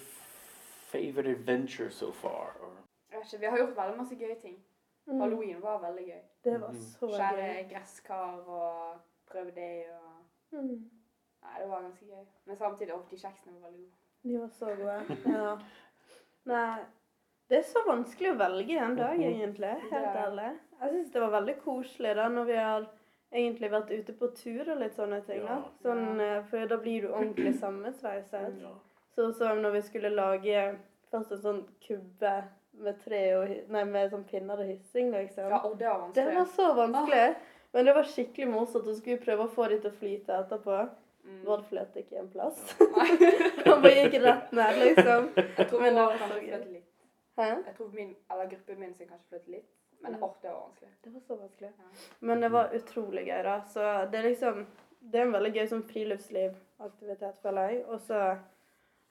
[0.93, 2.57] favorite adventure so far?
[2.61, 2.71] Or
[3.13, 4.57] Jeg vet ikke, Vi har gjort veldig masse gøye ting.
[5.09, 5.21] Mm.
[5.21, 6.23] Halloween var veldig gøy.
[6.45, 6.81] Det var Mhm.
[6.81, 7.69] så Skjære gøy.
[7.71, 10.15] gresskar og prøve det og
[10.53, 10.91] Mm.
[11.43, 12.25] Nei, det var ganske gøy.
[12.47, 13.95] Men samtidig ofte de kjeksene var veldig gode.
[14.25, 15.35] De var så gode.
[15.39, 15.59] Ja.
[16.47, 16.81] Nei,
[17.51, 19.75] det er så vanskelig å velge en dag, egentlig.
[19.91, 20.59] Helt ærlig.
[20.81, 22.87] Jeg syns det var veldig koselig da når vi har
[23.33, 25.45] egentlig vært ute på tur og litt sånne ting.
[25.45, 25.63] da.
[25.83, 28.63] Sånn, eh, For da blir du ordentlig sammensveiset.
[29.17, 30.79] Sånn som når vi skulle lage
[31.13, 32.45] først en sånn kubbe
[32.85, 35.51] med tre og Nei, med sånn pinner og hyssing, liksom.
[35.51, 37.37] Ja, og det var Det var så vanskelig.
[37.73, 38.85] Men det var skikkelig morsomt.
[38.87, 40.79] Så skulle prøve å få de til å flyte etterpå.
[41.29, 41.41] Mm.
[41.45, 42.61] Vård fløt ikke en plass.
[43.67, 45.27] Han bare gikk rett ned, liksom.
[45.37, 46.79] Jeg tror Men det var så gøy.
[47.39, 49.69] Jeg tror min, eller gruppen min sin kanskje fløt litt.
[50.01, 50.21] Men Mm.
[50.43, 50.91] det var vanskelig.
[51.05, 51.71] Det var så vanskelig.
[51.79, 51.85] Ja.
[52.21, 53.61] Men det var utrolig gøy, da.
[53.67, 54.67] Så det er liksom
[55.01, 57.85] Det er en veldig gøy sånn friluftslivaktivitet, føler jeg.
[57.87, 58.39] Og så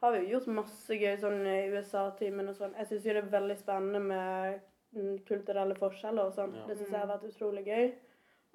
[0.01, 2.75] har vi jo gjort masse gøy sånn i USA-timen og sånn.
[2.77, 4.59] Jeg syns jo det er veldig spennende med
[4.93, 6.53] mm, kulturelle forskjeller og sånn.
[6.55, 6.65] Ja.
[6.69, 7.87] Det syns jeg har vært utrolig gøy.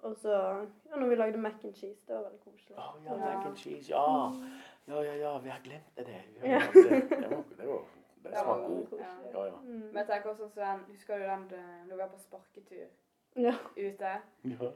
[0.03, 2.77] Og så ja, når vi lagde mac and cheese, det var veldig koselig.
[2.79, 3.19] Oh, ja, Ja.
[3.25, 3.91] mac and cheese.
[3.91, 4.05] Ja.
[4.89, 6.07] ja, ja, ja, vi har glemt det.
[6.43, 6.71] Vi har Ja.
[6.73, 7.19] glemt det.
[7.21, 7.45] Det var,
[8.23, 8.99] det det veldig god.
[9.35, 9.57] Ja, ja.
[9.63, 9.81] Mm.
[9.93, 12.87] Men jeg tenker også Sven, Husker du den eh, når vi var på sparketur
[13.37, 13.55] Ja.
[13.77, 14.13] ute?
[14.45, 14.71] ja.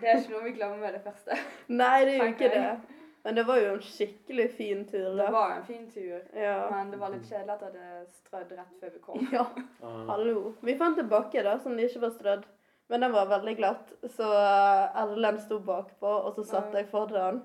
[0.00, 1.36] Det er ikke noe vi glemmer med det første.
[1.68, 2.64] Nei, det er jo ikke det.
[3.26, 5.24] Men det var jo en skikkelig fin tur, da.
[5.26, 6.68] Det var en fin tur, Ja.
[6.70, 9.24] men det var litt kjedelig at det hadde strødd rett før vi kom.
[9.34, 9.46] ja.
[9.82, 9.96] Ah.
[10.12, 10.52] Hallo.
[10.62, 12.44] Vi fant en bakke da, som ikke var strødd.
[12.86, 17.40] Men den var veldig glatt, så eh, Erlend sto bakpå, og så satt jeg foran.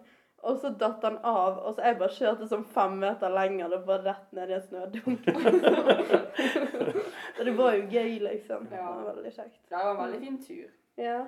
[0.45, 3.81] Og så datt han av, og så jeg bare kjørte sånn fem meter lenger, det
[3.89, 5.25] var rett ned i en snødunk.
[7.37, 8.69] så det var jo gøy, liksom.
[8.69, 9.59] Det var veldig kjekt.
[9.65, 10.69] Det var en veldig fin tur.
[11.01, 11.19] Ja.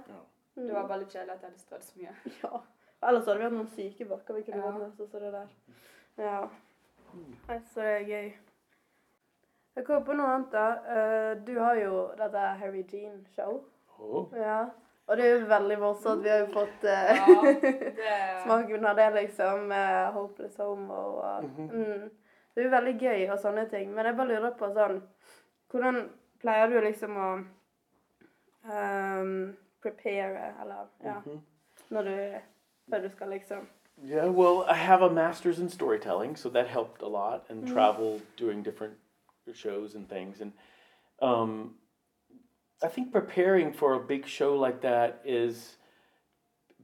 [0.53, 2.15] Det var bare litt kjedelig at jeg hadde strødd så mye.
[2.43, 2.63] ja.
[3.07, 4.71] Ellers hadde vi hatt noen syke bakker vi kunne Ja.
[4.71, 5.47] gått ned, så, så det der.
[6.17, 6.49] Ja.
[7.47, 8.33] Nei, Så det er gøy.
[9.75, 10.65] Jeg kom på noe annet, da.
[10.95, 13.63] Eh, Du har jo dette Harry Jean-show.
[13.99, 14.27] Oh.
[14.37, 14.65] Ja.
[15.07, 16.23] Og det er jo veldig morsomt.
[16.23, 19.65] Vi har jo fått uh, Ja, det smaken av det, liksom.
[19.67, 22.09] Med Hopeless Homo og mm.
[22.53, 23.91] Det er jo veldig gøy og sånne ting.
[23.93, 25.01] Men jeg bare lurer på sånn
[25.73, 27.29] Hvordan pleier du liksom å
[28.69, 31.41] um, prepare, eller ja Mhm.
[31.89, 32.39] Når du
[32.89, 33.67] Før du skal liksom
[34.03, 37.73] Yeah, well, I have a master's in storytelling, so that helped a lot, and mm-hmm.
[37.73, 38.95] travel doing different
[39.53, 40.41] shows and things.
[40.41, 40.51] And
[41.21, 41.75] um,
[42.81, 45.77] I think preparing for a big show like that is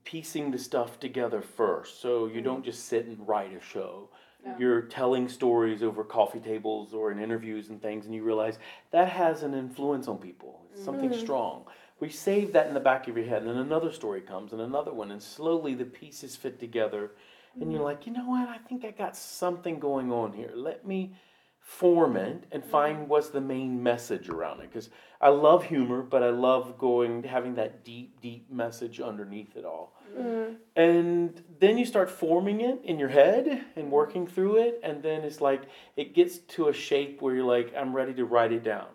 [0.04, 2.02] piecing the stuff together first.
[2.02, 2.66] So you don't mm-hmm.
[2.66, 4.10] just sit and write a show.
[4.46, 4.56] Yeah.
[4.58, 8.58] You're telling stories over coffee tables or in interviews and things, and you realize
[8.92, 10.66] that has an influence on people.
[10.72, 11.20] It's something mm-hmm.
[11.20, 11.66] strong.
[12.00, 14.62] We save that in the back of your head, and then another story comes, and
[14.62, 17.12] another one, and slowly the pieces fit together,
[17.60, 17.84] and you're mm-hmm.
[17.84, 18.48] like, you know what?
[18.48, 20.52] I think I got something going on here.
[20.56, 21.16] Let me
[21.60, 23.08] form it and find mm-hmm.
[23.08, 24.72] what's the main message around it.
[24.72, 29.66] Because I love humor, but I love going having that deep, deep message underneath it
[29.66, 29.96] all.
[30.18, 30.54] Mm-hmm.
[30.76, 35.24] And then you start forming it in your head and working through it, and then
[35.24, 35.64] it's like
[35.98, 38.88] it gets to a shape where you're like, I'm ready to write it down.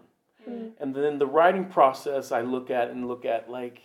[0.49, 0.73] Mm.
[0.81, 3.83] And then the writing process, I look at and look at like,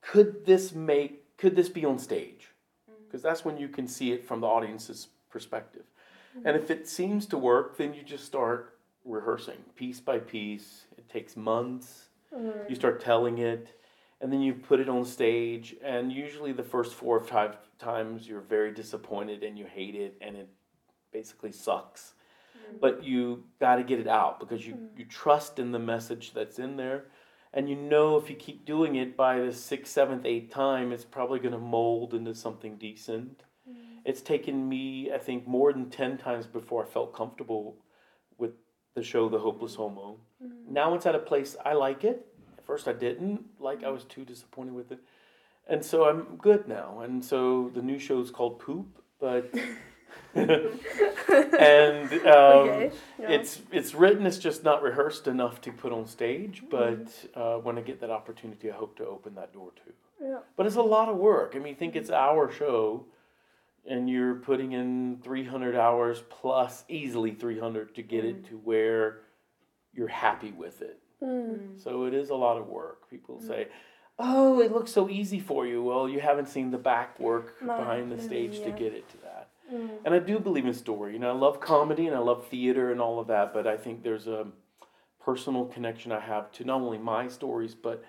[0.00, 2.48] could this make, could this be on stage?
[2.90, 2.94] Mm.
[3.06, 5.84] Because that's when you can see it from the audience's perspective.
[6.38, 6.42] Mm.
[6.46, 10.86] And if it seems to work, then you just start rehearsing piece by piece.
[10.96, 12.04] It takes months.
[12.68, 13.80] You start telling it,
[14.20, 15.74] and then you put it on stage.
[15.82, 20.14] And usually, the first four or five times, you're very disappointed and you hate it,
[20.20, 20.46] and it
[21.10, 22.12] basically sucks.
[22.68, 22.80] Mm.
[22.80, 24.88] but you got to get it out because you, mm.
[24.96, 27.04] you trust in the message that's in there.
[27.52, 31.04] And you know if you keep doing it by the sixth, seventh, eighth time, it's
[31.04, 33.42] probably going to mold into something decent.
[33.68, 33.74] Mm.
[34.04, 37.76] It's taken me, I think, more than 10 times before I felt comfortable
[38.36, 38.52] with
[38.94, 40.18] the show The Hopeless Homo.
[40.68, 42.26] Now it's at a place I like it.
[42.56, 43.44] At first I didn't.
[43.58, 45.00] Like, I was too disappointed with it.
[45.66, 47.00] And so I'm good now.
[47.00, 49.52] And so the new show is called Poop, but.
[50.34, 53.28] and um, Okay, ja.
[53.28, 54.26] it's it's written.
[54.26, 56.62] It's just not rehearsed enough to put on stage.
[56.70, 59.92] But uh, when I get that opportunity, I hope to open that door too.
[60.20, 60.38] Ja.
[60.56, 61.54] But it's a lot of work.
[61.56, 63.04] I mean, think it's our show,
[63.88, 69.20] and you're putting in 300 hours plus easily 300 to get it to where
[69.94, 70.98] you're happy with it.
[71.22, 71.82] Mm.
[71.82, 73.08] So it is a lot of work.
[73.10, 73.68] People say,
[74.18, 77.76] "Oh, it looks so easy for you." Well, you haven't seen the back work No,
[77.76, 79.37] behind the mm, stage to get it to that.
[79.72, 79.90] Mm.
[80.04, 81.12] And I do believe in story.
[81.12, 83.76] You know, I love comedy and I love theater and all of that, but I
[83.76, 84.46] think there's a
[85.20, 88.02] personal connection I have to not only my stories but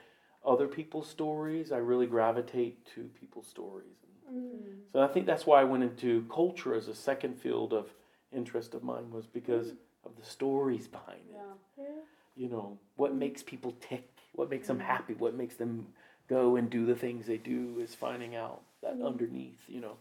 [0.46, 1.72] other people's stories.
[1.72, 3.98] I really gravitate to people's stories.
[4.32, 4.80] Mm.
[4.94, 7.88] So I think that's why I went into culture as a second field of
[8.32, 9.74] interest of mine was because
[10.06, 11.36] of the stories behind it.
[11.36, 11.84] Ja.
[11.84, 11.90] Ja.
[12.36, 15.88] You know, what makes people tick, what makes them happy, what makes them
[16.30, 19.98] go and do the things they do is finding out that underneath, you know,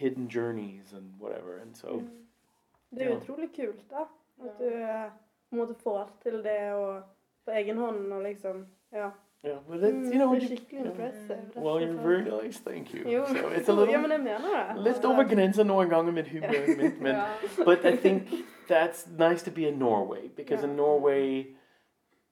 [0.00, 1.56] hidden journeys and whatever.
[1.62, 2.02] And so
[2.90, 3.16] Det er Ja.
[3.16, 4.00] utrolig kult, da.
[4.00, 4.64] At Ja.
[4.64, 5.10] du eh,
[5.50, 7.02] på en måte får til det og
[7.44, 9.10] på egen hånd og liksom Ja.
[9.44, 11.38] yeah, but it's Mm, you know, det er you, skikkelig impressive.
[11.56, 13.10] rett well, you're very nice, thank you.
[13.12, 14.82] Jo, So it's a ja, little men jeg mener det.
[14.88, 17.16] litt over grensen noen ganger med humor, men, men
[17.64, 18.28] but I think
[18.68, 21.54] that's nice to be in Norway because in Norway,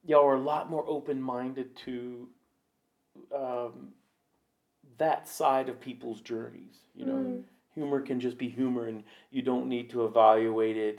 [0.03, 2.29] y'all are a lot more open minded to
[3.33, 3.95] um,
[4.99, 6.85] that side of people's journeys.
[6.95, 7.45] You know, Mm.
[7.79, 10.99] Humor can just be humor, and you don't need to evaluate it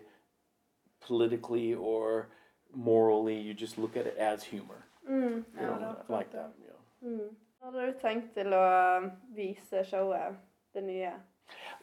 [1.08, 2.30] politically or
[2.74, 3.40] morally.
[3.40, 4.86] You just look at it as humor.
[5.10, 5.44] Mm.
[5.60, 6.38] You know, det like det.
[6.38, 6.52] that.
[6.68, 7.10] Yeah.
[7.10, 7.30] Mm.
[7.64, 10.38] Hadde du tenkt til å vise showet,
[10.74, 11.12] det nye?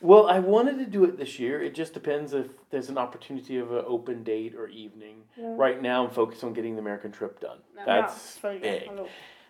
[0.01, 1.61] Well, I wanted to do it this year.
[1.61, 5.25] It just depends if there's an opportunity of an open date or evening.
[5.37, 5.55] Ja.
[5.57, 7.59] Right now, I'm focused on getting the American trip done.
[7.75, 7.81] Ja.
[7.81, 8.63] Ja, That's selvfølgelig.
[8.63, 9.07] big Hallo.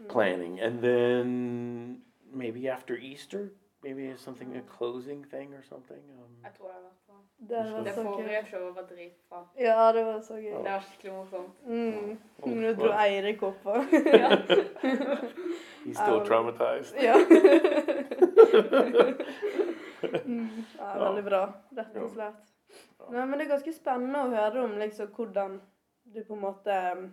[0.08, 1.98] planning, and then
[2.32, 3.52] maybe after Easter,
[3.82, 5.98] maybe it's something a closing thing or something.
[6.18, 7.16] Um, Jeg tror det i hvert fall.
[7.48, 8.44] Det var Det så forrige gøy.
[8.50, 9.46] showet var dritbra.
[9.58, 10.50] Ja, det var så gøy.
[10.50, 11.50] Det var skikkelig morsomt.
[11.66, 12.18] Mm.
[12.42, 13.76] Oh, Nå dro Eirik opp og
[14.22, 14.28] Ja.
[15.84, 16.96] he's still Um, traumatized.
[17.02, 17.14] Ja.
[20.24, 20.48] mm.
[20.78, 20.98] ja.
[20.98, 22.52] Veldig bra, rett og slett.
[23.10, 25.60] Nei, men det er ganske spennende å høre om liksom hvordan
[26.14, 27.04] du på en måte um,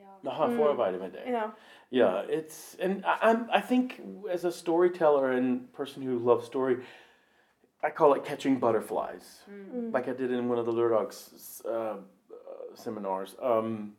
[0.00, 0.24] forarbeider.
[0.24, 0.30] Ja.
[0.30, 0.56] Aha, Mm.
[0.56, 1.30] forarbeidet med det.
[1.32, 1.50] Ja.
[1.92, 6.76] Yeah, it's and I, I'm I think as a storyteller and person who loves story,
[7.82, 9.44] I call it catching butterflies.
[9.48, 9.92] Mm.
[9.94, 11.96] like I did in one of the Lurdogs uh, uh,
[12.74, 13.36] seminars.
[13.42, 13.96] Um,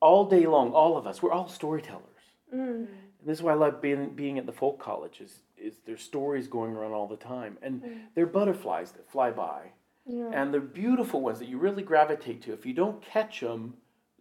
[0.00, 2.24] all day long, all of us, we're all storytellers.
[2.52, 2.58] Mm.
[2.60, 2.88] And
[3.28, 5.20] this is why I love being being at the folk college.
[5.24, 7.82] Is is there's stories going around all the time, and
[8.14, 9.72] they're butterflies that fly by,
[10.06, 10.26] Ja.
[10.32, 12.52] and they're beautiful ones that you really gravitate to.
[12.52, 13.74] If you don't catch them,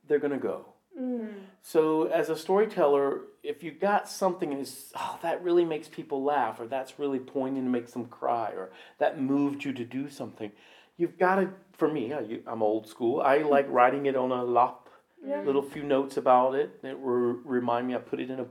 [0.07, 0.70] they're gonna go.
[0.99, 1.33] Mm.
[1.61, 6.59] So as a storyteller, if you got something is oh that really makes people laugh,
[6.59, 10.51] or that's really poignant and makes them cry, or that moved you to do something,
[10.97, 11.49] you've got to.
[11.73, 13.21] For me, I, I'm old school.
[13.21, 14.89] I like writing it on a lap,
[15.25, 15.41] Yeah.
[15.41, 17.95] little few notes about it that re- remind me.
[17.95, 18.45] I put it in a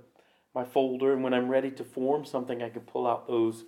[0.54, 3.64] my folder, and when I'm ready to form something, I can pull out those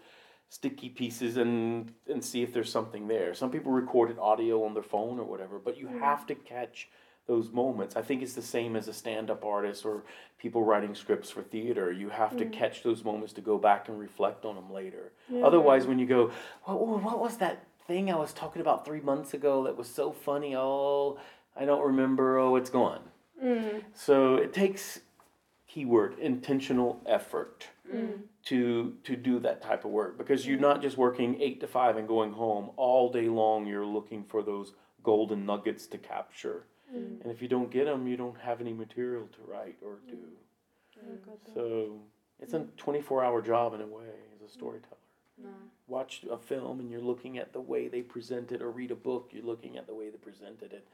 [0.48, 3.34] sticky pieces and and see if there's something there.
[3.34, 6.88] Some people record it audio on their phone or whatever, but you have to catch
[7.26, 7.96] those moments.
[7.96, 10.02] I think it's the same as a stand-up artist or
[10.38, 11.92] people writing scripts for theater.
[11.92, 15.12] You have to catch those moments to go back and reflect on them later.
[15.28, 15.44] Yeah.
[15.44, 16.32] Otherwise, when you go,
[16.66, 20.10] well, what was that thing I was talking about three months ago that was so
[20.12, 20.56] funny?
[20.56, 21.18] Oh,
[21.56, 22.38] I don't remember.
[22.38, 23.02] Oh, it's gone.
[23.42, 23.82] Mm.
[23.94, 25.00] So it takes
[25.68, 28.20] keyword intentional effort Mm.
[28.44, 31.96] to to do that type of work because you're not just working eight to five
[31.96, 33.66] and going home all day long.
[33.66, 37.22] You're looking for those golden nuggets to capture, Mm.
[37.22, 40.10] and if you don't get them, you don't have any material to write or mm.
[40.10, 40.16] do.
[41.04, 41.54] Mm.
[41.54, 42.00] So
[42.40, 42.68] it's a mm.
[42.78, 44.96] 24-hour job in a way as a storyteller.
[45.42, 45.48] No.
[45.88, 48.96] Watch a film and you're looking at the way they present it, or read a
[48.96, 50.86] book, you're looking at the way they presented it,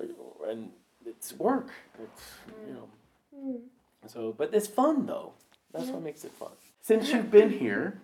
[0.00, 0.70] uh, and
[1.04, 1.70] it's work.
[2.02, 2.22] It's
[2.66, 2.88] you know.
[3.36, 3.60] Mm.
[4.06, 5.32] So, but it's fun though.
[5.72, 6.52] That's what makes it fun.
[6.80, 8.00] Since you've been here,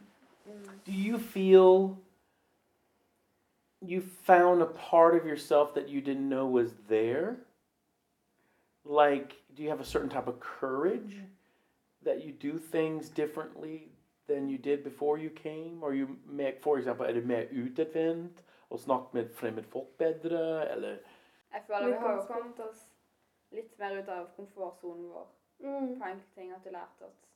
[0.85, 1.99] do you feel
[3.83, 7.37] you found a part of yourself that you didn't know was there?
[8.85, 11.17] Like, do you have a certain type of courage
[12.03, 13.89] that you do things differently
[14.27, 15.79] than you did before you came?
[15.83, 20.99] Or you, make, for example, är du mer utadvänd å snakke med fremmedfolk bedre, eller
[21.53, 22.37] Jeg føler vi har jo vanskelig.
[22.43, 22.85] kommet oss
[23.53, 25.27] litt mer ut av komfortsonen vår
[25.61, 25.99] Mm.
[25.99, 26.53] på enkelte ting.
[26.53, 27.27] At vi lærte at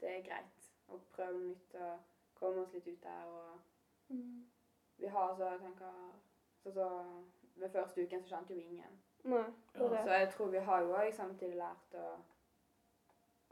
[0.00, 1.98] det er greit å prøve noe nytt og
[2.34, 3.24] komme oss litt ut der.
[3.26, 3.60] Og
[4.08, 4.44] Mm.
[5.02, 5.96] Vi har så jeg tenker
[6.62, 6.88] så, så
[7.54, 8.94] Ved første uken så kjente jo ingen.
[9.28, 9.42] Nei,
[9.74, 12.06] det er Så jeg tror vi har jo òg samtidig lært å,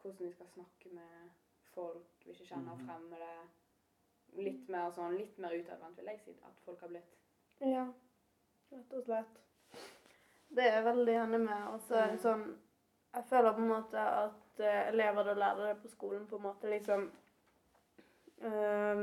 [0.01, 1.29] hvordan vi skal snakke med
[1.75, 2.87] folk vi ikke kjenner, mm.
[2.87, 3.29] fremmede.
[4.41, 7.15] Litt mer sånn, litt mer utadvendt, vil jeg si at folk har blitt.
[7.61, 7.85] Ja,
[8.73, 9.39] rett og slett.
[10.51, 11.67] Det er jeg veldig enig med.
[11.75, 12.25] Og så er det Mm.
[12.27, 12.59] sånn
[13.13, 16.71] Jeg føler på en måte at eh, elever og lærere på skolen på en måte
[16.71, 17.11] liksom
[18.39, 19.01] eh,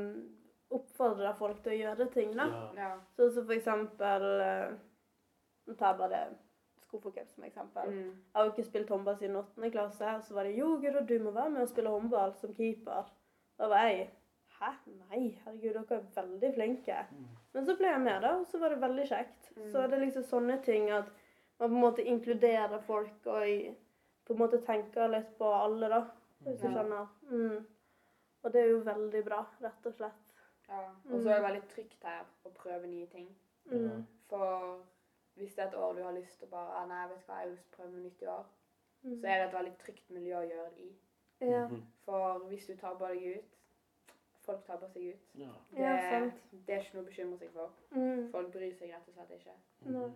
[0.74, 2.48] oppfordrer folk til å gjøre ting, da.
[2.52, 2.66] ja.
[2.76, 2.90] Ja.
[3.16, 4.76] Sånn som for eksempel eh,
[5.68, 6.20] Nå tar jeg bare
[6.88, 7.90] skofokøp som eksempel.
[7.92, 8.12] Mm.
[8.16, 9.70] Jeg har jo ikke spilt håndball siden 8.
[9.74, 12.54] klasse, og så var det jo, gud, du må være med og spille håndball som
[12.56, 13.10] keeper.
[13.60, 14.10] Da var jeg
[14.58, 14.72] Hæ?
[15.12, 16.96] Nei, herregud, dere er veldig flinke.
[17.54, 19.52] Men så ble jeg med, da, og så var det veldig kjekt.
[19.58, 19.68] Mm.
[19.70, 21.12] Så det er liksom sånne ting at
[21.60, 23.44] man på en måte inkluderer folk og
[24.26, 26.00] på en måte tenker litt på alle, da.
[26.46, 26.72] Hvis du Ja.
[26.74, 27.06] skjønner.
[27.30, 27.68] Mm.
[28.44, 30.27] Og det er jo veldig bra, rett og slett.
[30.70, 30.84] Ja.
[31.12, 33.28] Og så er det veldig trygt her å prøve nye ting.
[33.66, 34.06] Mm.
[34.30, 34.78] For
[35.36, 37.36] hvis det er et år du har lyst til å bare Nei, vet du hva,
[37.42, 38.46] jeg har lyst til å prøve noe nytt i år.
[39.04, 39.20] Mm.
[39.22, 40.96] Så er det et veldig trygt miljø å gjøre det i.
[41.42, 41.82] Ja, Mhm.
[42.06, 43.54] For hvis du tabber deg ut
[44.48, 45.24] Folk tabber seg ut.
[45.36, 45.50] ja.
[45.72, 46.34] Det, ja sant.
[46.68, 47.72] det er ikke noe å bekymre seg for.
[47.92, 48.32] Mm.
[48.32, 49.56] Folk bryr seg rett og slett ikke.
[49.92, 50.12] Nei.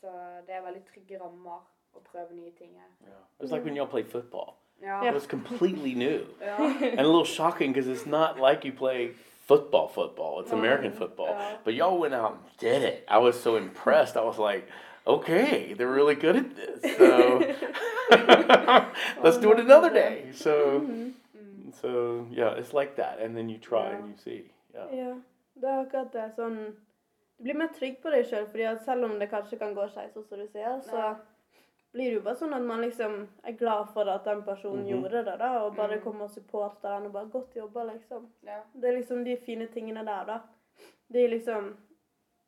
[0.00, 0.12] Så
[0.46, 1.60] det er veldig trygge rammer
[1.94, 2.88] å prøve nye ting her.
[3.04, 3.18] Yeah.
[3.38, 4.56] It's like when y'all play football.
[4.82, 5.02] Ja.
[5.04, 6.82] It was completely new yeah.
[6.82, 9.12] and a little shocking because it's not like you play
[9.50, 10.32] football football.
[10.40, 11.32] It's American football.
[11.34, 11.56] Yeah.
[11.64, 12.98] But y'all went out and did it.
[13.16, 14.14] I was so impressed.
[14.16, 14.64] I was like,
[15.14, 16.78] okay, they're really good at this.
[16.98, 17.08] So
[19.24, 20.16] let's do it another day.
[20.34, 21.12] So Mhm.
[21.36, 21.74] Mm.
[21.80, 21.88] so
[22.30, 23.14] yeah, it's like that.
[23.22, 23.96] And then you try Yeah.
[23.96, 24.40] and you see.
[24.74, 24.88] Yeah.
[25.00, 25.14] Ja,
[25.60, 26.28] det er akkurat det.
[26.36, 26.56] Sånn
[27.38, 29.86] Du blir mer trygg på deg sjøl, fordi at selv om det kanskje kan gå
[29.88, 31.14] skeis, sånn som du sier, så Ja.
[31.92, 34.88] Blir det jo bare sånn at man liksom er glad for at den personen Mhm.
[34.90, 36.02] gjorde det, da, og bare Mm.
[36.02, 38.32] kommer og supporter den og bare 'Godt jobba', liksom.
[38.42, 38.60] ja.
[38.74, 40.40] Det er liksom de fine tingene der, da.
[41.12, 41.76] Det er liksom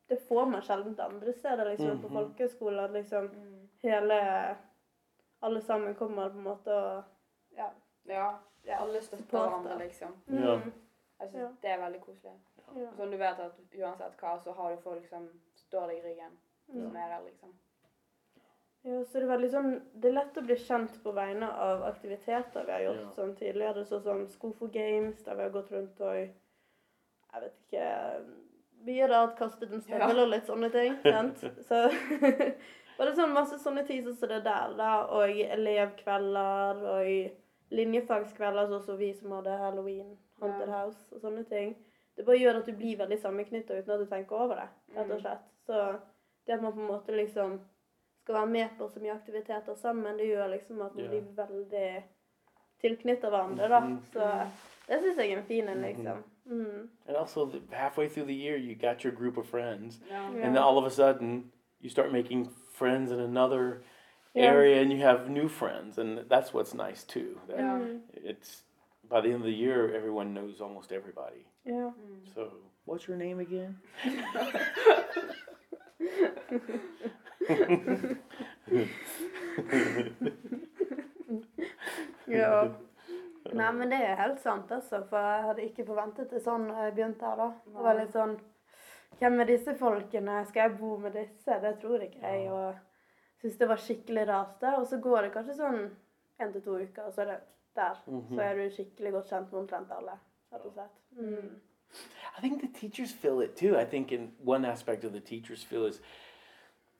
[0.09, 2.13] Det får man sjelden andre steder, liksom, på Mhm.
[2.17, 2.81] folkehøyskole.
[2.83, 3.69] At liksom Mm.
[3.83, 4.55] hele
[5.41, 7.03] Alle sammen kommer på en måte og
[7.57, 7.69] Ja.
[8.05, 8.37] ja.
[8.65, 9.49] ja Alle støtter supporter.
[9.49, 10.15] hverandre, liksom.
[10.27, 10.55] Ja.
[10.55, 10.71] Mm.
[11.19, 11.47] Jeg syns Ja.
[11.61, 12.31] det er veldig koselig.
[12.75, 12.91] Ja.
[12.91, 16.31] Sånn du vet at uansett hva, så har du folk som står deg i ryggen.
[16.69, 16.81] Mm.
[16.81, 17.49] Som er der, liksom.
[18.83, 22.65] Ja, så det er sånn Det er lett å bli kjent på vegne av aktiviteter
[22.67, 23.11] vi har gjort Ja.
[23.15, 28.25] sånn tidligere, sånn som Skofo Games, der vi har gått rundt og Jeg vet ikke
[28.83, 30.97] Mye rart, kastet en støvel og litt sånne ting.
[31.03, 31.37] sant?
[31.69, 31.87] Så
[32.97, 35.05] Bare sånn masse sånne ting som det der, da.
[35.09, 37.31] Og elevkvelder og
[37.71, 40.83] linjefagskvelder, sånn som vi som hadde halloween, haunted Ja.
[40.83, 41.75] house og sånne ting.
[42.17, 45.09] Det bare gjør at du blir veldig sammenknytta uten at du tenker over det, rett
[45.09, 45.21] og Mm.
[45.21, 45.47] slett.
[45.65, 45.99] Så
[46.45, 47.59] det at man på en måte liksom
[48.23, 52.03] skal være med på så mye aktiviteter sammen, det gjør liksom at man blir veldig
[52.81, 53.81] tilknyttet hverandre, da.
[54.13, 54.29] Så
[54.87, 56.23] det syns jeg er en fin en, liksom.
[56.45, 56.89] Mm.
[57.07, 60.15] And also, halfway through the year, you got your group of friends, Ja.
[60.21, 60.27] Ja.
[60.27, 63.81] and then all of a sudden, you start making friends in another
[64.35, 64.53] Yeah.
[64.55, 67.39] area, and you have new friends, and that's what's nice too.
[67.47, 67.77] That Ja.
[67.77, 68.01] Mm.
[68.13, 68.63] It's
[69.09, 71.45] by the end of the year, everyone knows almost everybody.
[71.65, 71.71] Ja.
[71.71, 72.25] Mm.
[72.33, 72.41] So,
[72.85, 73.77] what's your name again?
[82.27, 82.55] ja.
[83.53, 85.03] Nei, men det er helt sant, altså.
[85.09, 87.49] For jeg hadde ikke forventet det sånn da jeg begynte her, da.
[87.67, 88.35] Det var litt sånn
[89.19, 90.39] Hvem er disse folkene?
[90.49, 91.59] Skal jeg bo med disse?
[91.61, 92.47] Det tror ikke jeg.
[92.51, 92.73] Og
[93.43, 94.55] syns det var skikkelig rart.
[94.61, 94.69] da.
[94.79, 95.83] Og så går det kanskje sånn
[96.41, 97.39] én til to uker, og så er det
[97.75, 98.01] der.
[98.07, 98.35] Mhm.
[98.35, 100.17] Så er du skikkelig godt kjent med omtrent alle,
[100.51, 100.97] rett og slett.
[101.11, 101.61] Mm.
[102.37, 103.77] I think the teachers feel it too.
[103.77, 106.01] I think in one aspect of the teachers feel is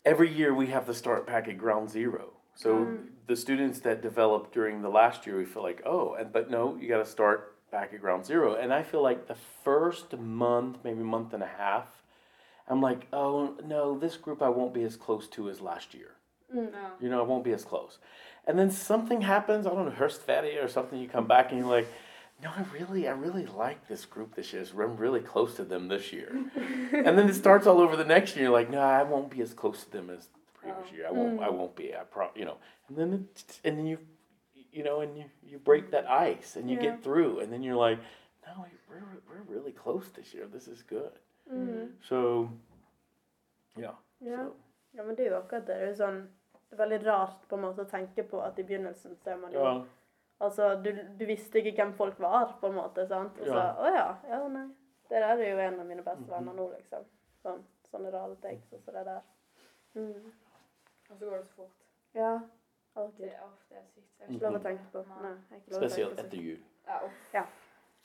[0.06, 2.34] every year we have to start back at ground zero.
[2.56, 3.08] So Mm.
[3.28, 6.76] the students that developed during the last year, we feel like, oh, and but no,
[6.76, 8.54] you got to start back at ground zero.
[8.56, 12.04] And I feel like the first month, maybe month and a half,
[12.68, 16.12] I'm like, oh no, this group I won't be as close to as last year.
[16.54, 16.72] Mm.
[16.72, 16.90] Ja.
[17.00, 17.98] You know, I won't be as close.
[18.46, 21.70] And then something happens, I don't know, Hurstfatti or something, you come back and you're
[21.70, 21.88] like,
[22.44, 24.64] no, I really, I really like this group this year.
[24.84, 26.30] I'm really close to them this year.
[26.94, 28.46] and then it starts all over the next year.
[28.46, 30.96] You're like, no, I won't be as close to them as the previous Oh.
[30.96, 31.08] year.
[31.08, 31.94] I won't, I won't be.
[31.96, 32.58] I pro, you know.
[32.88, 33.98] And then, it's, and then you,
[34.72, 36.84] you know, and you, you break that ice and you Yeah.
[36.92, 37.40] get through.
[37.40, 38.00] And then you're like,
[38.46, 40.46] no, we're, we're really close this year.
[40.52, 41.12] This is good.
[41.52, 41.90] Mm.
[42.10, 42.50] So,
[43.78, 43.96] yeah.
[44.22, 44.38] Ja.
[44.46, 44.54] So,
[44.96, 45.76] ja, men det er jo akkurat det.
[45.76, 46.22] Det er jo sånn
[46.70, 49.36] Det er veldig rart på en måte å tenke på at i begynnelsen så er
[49.38, 49.74] man jo ja.
[50.44, 50.90] Altså, du,
[51.20, 53.38] du visste ikke hvem folk var, på en måte, sant?
[53.40, 53.70] Og så Ja.
[53.80, 54.08] Å ja.
[54.30, 54.66] Ja, nei.
[55.10, 56.32] Det der er jo en av mine beste Mhm.
[56.32, 57.06] venner nå, liksom.
[57.46, 59.22] Sånn, sånne rare ting Så, så det der.
[59.96, 60.32] Mm.
[61.10, 61.84] Og så går det så fort.
[62.16, 62.40] Ja.
[62.96, 63.26] Alltid.
[63.70, 64.10] det er sykt.
[64.20, 65.04] Jeg Ikke lov å tenke på.
[65.08, 66.60] Nei, jeg har ikke lov å Spesielt tenke på etter jul.
[66.88, 67.00] Ja.
[67.34, 67.44] Ja.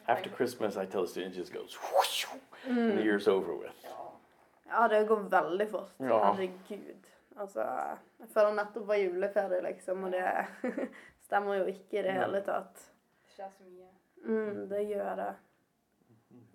[0.08, 2.26] After Christmas, I tell the students, it just goes whoosh,
[2.66, 2.96] and Mm.
[2.96, 3.84] the year's over with.
[3.84, 4.10] Ja.
[4.70, 5.92] Ja, det går veldig fort.
[6.00, 6.32] Ja.
[6.32, 7.04] Herregud.
[7.36, 7.60] Altså,
[8.20, 10.24] jeg føler nettopp var juleferie, liksom, og det
[11.28, 12.80] stemmer jo ikke i det hele tatt.
[13.28, 13.90] Det skjer så mye.
[14.24, 15.30] Mm, det gjør det.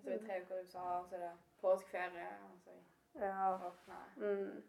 [0.02, 2.30] Så er det tre uker i USA, og så er det påskeferie.
[2.50, 2.74] Altså.
[3.20, 3.52] Ja.
[4.20, 4.62] Mm.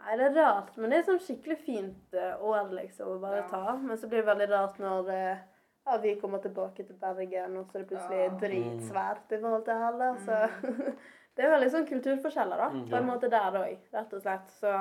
[0.00, 3.42] Nei, det er rart, men det er sånn skikkelig fint eh, år, liksom, å bare
[3.42, 3.48] Ja.
[3.50, 3.74] ta.
[3.76, 5.42] Men så blir det veldig rart når eh,
[5.86, 8.30] ja, vi kommer tilbake til Bergen, og så er det plutselig Ja.
[8.44, 10.10] dritsvært i forhold til her, da.
[10.24, 10.38] Så
[11.36, 12.68] det er veldig sånn kulturforskjeller, da.
[12.76, 14.54] Mm, På en måte der òg, rett og slett.
[14.60, 14.72] Så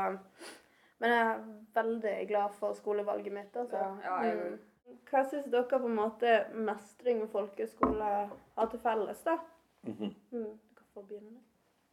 [0.99, 1.43] Men jeg er
[1.75, 3.77] veldig glad for skolevalget mitt, altså.
[3.77, 5.05] Ja, ja, jeg Mm.
[5.09, 6.31] Hva syns dere på en måte
[6.65, 8.07] mestring og folkeskole
[8.55, 9.35] har til felles, da?
[9.83, 10.15] Mhm.
[10.31, 10.59] Mm.
[10.75, 11.39] Dere får begynne.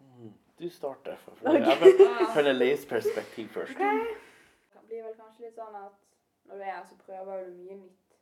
[0.01, 0.33] Mm.
[0.59, 1.61] Du starter okay.
[1.61, 3.77] Jeg fra, Leis perspektiv først.
[3.77, 5.99] Det blir vel kanskje litt sånn at
[6.49, 8.17] når du er her, så prøver du mye nytt.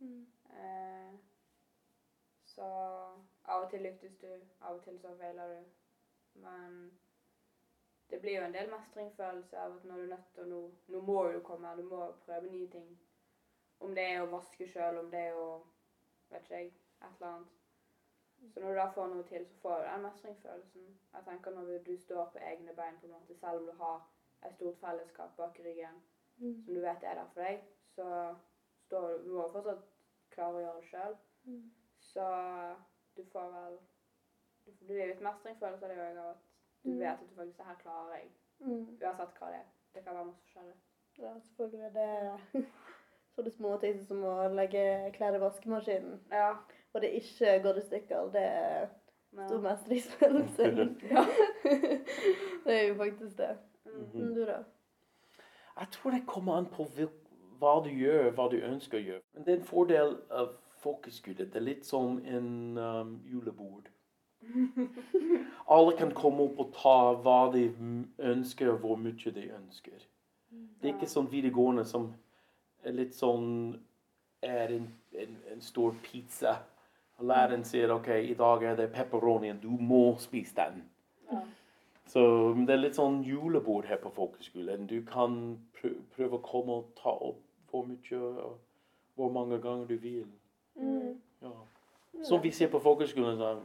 [0.00, 0.26] Mm.
[0.50, 1.12] Eh,
[2.44, 2.68] så
[3.44, 5.60] av og til lyktes du, av og til så feiler du.
[6.42, 6.90] Men
[8.10, 10.60] det blir jo en del mestringsfølelse av at når du er nødt til å nå,
[10.94, 12.88] nå må du komme her, du må prøve nye ting.
[13.80, 15.48] Om det er å vaske sjøl, om det er å
[16.30, 17.54] vet ikke jeg, et eller annet.
[18.54, 20.88] Så når du da får noe til, så får du den mestringsfølelsen.
[21.14, 24.06] Jeg tenker når du står på egne bein, på en måte, selv om du har
[24.46, 26.00] et stort fellesskap bak ryggen,
[26.38, 26.64] Mm.
[26.64, 28.36] som du vet er der for deg, så
[28.86, 29.80] står du må fortsatt
[30.30, 31.16] klare å gjøre det sjøl.
[31.44, 31.64] Mm.
[31.98, 32.26] Så
[33.16, 33.80] du får vel
[34.68, 36.47] Det blir litt mestringsfølelse av det òg, av at
[36.84, 36.98] du Mm.
[37.00, 38.28] vet at du faktisk det her klarer jeg.
[38.60, 38.86] Mm.
[39.02, 39.66] Uansett hva det er.
[39.94, 40.74] Det kan være masse forskjellig.
[41.18, 41.90] Ja, selvfølgelig.
[41.94, 42.38] Det er
[43.34, 44.84] sånne små ting som å legge
[45.16, 46.52] klær i vaskemaskinen, Ja.
[46.94, 48.30] og det ikke går i stykker.
[48.32, 48.88] Det er
[49.46, 50.62] stor mestringsfølelse.
[51.14, 51.24] ja.
[52.64, 53.56] det er jo faktisk det.
[53.86, 54.08] Mm.
[54.14, 54.62] Men du, da?
[55.80, 56.86] Jeg tror det kommer an på
[57.58, 59.22] hva du gjør, hva du ønsker å gjøre.
[59.34, 61.52] Men det er en fordel av folkeskuddet.
[61.52, 63.88] Det er litt som en um, julebord.
[65.74, 67.66] Alle kan komme opp og ta hva de
[68.18, 70.06] ønsker, og hvor mye de ønsker.
[70.80, 72.12] Det er ikke sånn videregående som
[72.86, 73.48] er litt sånn
[74.42, 74.84] er en,
[75.18, 76.56] en, en stor pizza.
[77.18, 80.84] Og læreren sier OK, i dag er det pepperonien, du må spise den.
[81.32, 81.40] Ja.
[82.08, 82.22] Så
[82.64, 84.86] det er litt sånn julebord her på folkeskolen.
[84.88, 88.54] Du kan prø- prøve å komme og ta opp hvor mye og
[89.18, 90.28] hvor mange ganger du vil.
[90.78, 91.18] Mm.
[91.42, 91.50] Ja.
[92.24, 93.58] Som vi ser på folkeskolen så,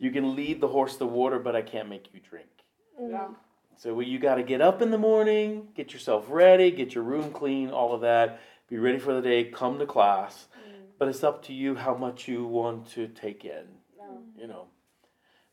[0.00, 2.64] You can lead the horse to water, but I can't make you drink.
[2.98, 3.10] Mm.
[3.10, 3.28] ja.
[3.76, 7.32] So you got to get up in the morning, get yourself ready, get your room
[7.32, 8.38] clean, all of that.
[8.68, 10.48] Be ready for the day, come to class.
[10.54, 10.84] Mm.
[10.98, 13.66] But it's up to you how much you want to take in,
[13.98, 14.04] ja.
[14.38, 14.66] you know.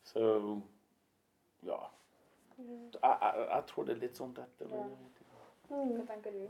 [0.03, 0.61] So,
[1.63, 1.77] ja.
[2.57, 4.67] Jeg, jeg, jeg tror det er litt sånn dette.
[4.71, 4.83] Ja.
[5.71, 5.95] Mm.
[5.97, 6.47] Hva tenker du?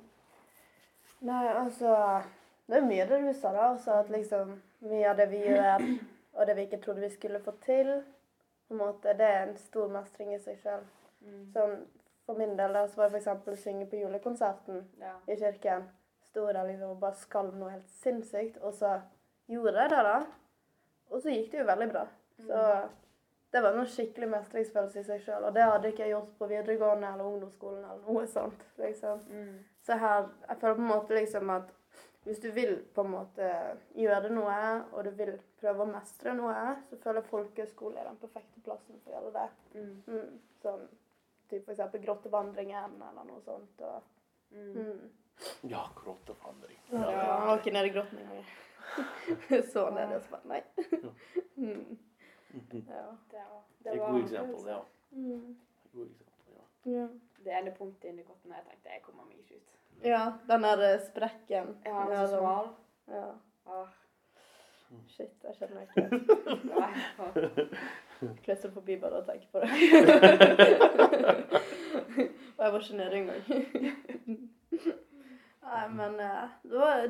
[1.25, 1.93] Nei, altså
[2.67, 3.69] Det er mye det du sa, da.
[3.73, 4.55] Altså at liksom
[4.87, 5.85] mye av det vi gjør,
[6.37, 7.93] og det vi ikke trodde vi skulle få til,
[8.67, 10.83] på en måte, det er en stor mestring i seg sjøl.
[11.23, 11.45] Mm.
[11.53, 11.77] Sånn,
[12.27, 13.61] for min del da, så var det f.eks.
[13.63, 15.13] synge på julekonserten Ja.
[15.27, 15.87] i kirken.
[16.27, 18.97] Sto der liksom og bare skalv noe helt sinnssykt, og så
[19.47, 20.17] gjorde jeg det, da.
[21.09, 22.03] Og så gikk det jo veldig bra.
[22.43, 22.63] Så
[23.55, 25.45] det var noe skikkelig mestringsfølelse i seg sjøl.
[25.47, 28.65] Og det hadde ikke jeg gjort på videregående eller ungdomsskolen eller noe sånt.
[28.77, 29.23] liksom.
[29.31, 29.55] Mm.
[29.87, 31.71] Så her, jeg føler på en måte liksom at
[32.27, 33.47] hvis du vil på en måte
[33.95, 34.57] gjøre noe,
[34.93, 36.55] og du vil prøve å mestre noe,
[36.89, 39.47] så føler jeg folkehøyskole er den perfekte plassen for å gjøre det.
[39.79, 39.93] Mm.
[40.07, 40.39] Mm.
[40.63, 40.87] Sånn
[41.47, 43.81] typ for eksempel grottevandringen eller noe sånt.
[43.87, 44.13] Og,
[44.47, 44.73] Mm.
[44.73, 45.09] mm.
[45.67, 46.77] Ja, grottevandring.
[46.91, 48.45] Ja, jeg var ikke nede i grotten engang.
[49.73, 50.61] Så nede og så Nei.
[51.57, 51.97] Mm.
[52.53, 52.85] Mhm.
[52.87, 53.01] Ja.
[53.31, 54.79] Det, var, Det er et godt eksempel, ja.
[55.11, 55.57] Mm.
[56.55, 56.63] Ja.
[56.91, 57.07] Ja.
[57.43, 59.76] Det ene punktet inni grotten jeg tenkte jeg kommer meg ikke ut.
[60.03, 61.77] Ja, den der eh, sprekken.
[61.85, 62.67] Ja, den er så smal.
[63.07, 63.27] Ja.
[63.67, 63.87] Ah,
[65.07, 66.03] Shit, jeg kjenner ikke
[66.79, 66.93] ah.
[68.45, 69.67] Krysser forbi bare å tenke på det.
[72.57, 73.41] Og jeg var ikke nede engang.
[75.67, 76.45] Nei, men eh,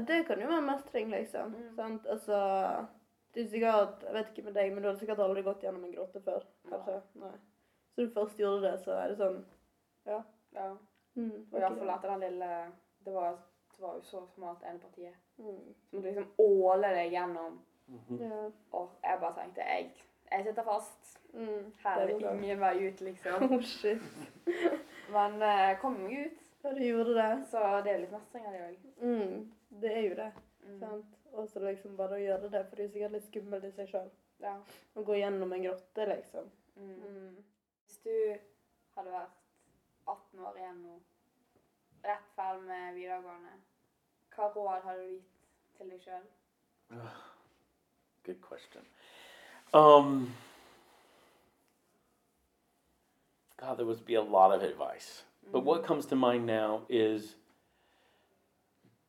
[0.08, 1.54] det, kan jo være mestring, liksom.
[1.54, 1.70] Mm.
[1.78, 2.08] Sant?
[2.10, 2.42] Altså
[3.38, 5.94] er sikkert, Jeg vet ikke med deg, men du hadde sikkert aldri gått gjennom en
[5.94, 6.46] gråte før.
[6.70, 7.00] kanskje?
[7.22, 7.34] Nei.
[7.94, 9.44] Så du først gjorde det, så er det sånn
[10.08, 10.22] Ja.
[11.18, 12.50] Mm, Og iallfall at den lille
[13.06, 13.38] Det var,
[13.76, 15.16] det var jo så smalt ene partiet.
[15.38, 17.60] mm, Så måtte du liksom åle deg gjennom.
[17.88, 18.18] Mhm.
[18.22, 18.42] ja.
[18.76, 19.92] Og jeg bare tenkte jeg,
[20.32, 21.14] jeg sitter fast.
[21.34, 23.44] Mm, Her er det ingen vei ut, liksom.
[23.52, 24.02] Oh, shit.
[25.16, 26.44] Men eh, jeg kom meg ut.
[26.64, 27.46] Ja, du gjorde det.
[27.52, 28.78] Så det er jo litt mestring av det òg.
[29.02, 29.52] Mm,
[29.82, 30.32] det er jo det.
[30.68, 30.80] Mm.
[30.80, 31.14] sant?
[31.38, 33.88] Og så liksom bare å gjøre det, for det er sikkert litt skummelt i seg
[33.92, 34.10] sjøl.
[34.42, 34.56] Ja.
[34.96, 36.50] Å gå gjennom en grotte, liksom.
[40.38, 40.44] Mm.
[40.46, 41.00] Mm.
[42.96, 43.54] videregående,
[44.36, 45.24] hva råd du gitt
[45.78, 46.28] til deg sjøl?
[48.24, 48.86] Good question.
[49.74, 50.34] Um,
[53.58, 55.24] God, there must be a lot of advice.
[55.52, 57.36] But what comes to mind now is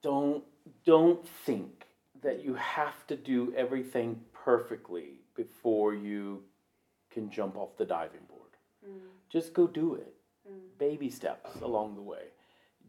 [0.02, 0.44] don't
[0.84, 1.86] don't think
[2.22, 6.42] that you have to do everything perfectly before you
[7.10, 8.52] can jump off the diving board.
[9.28, 10.14] Just go do it.
[10.78, 12.32] Baby steps along the way.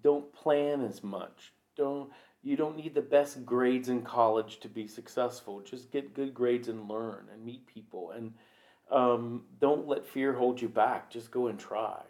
[0.03, 1.53] Don't plan as much.
[1.76, 2.10] Don't
[2.41, 5.60] you don't need the best grades in college to be successful.
[5.60, 8.34] Just get good grades and learn and meet people and
[8.91, 11.12] um, don't let fear hold you back.
[11.12, 12.01] Just go and try.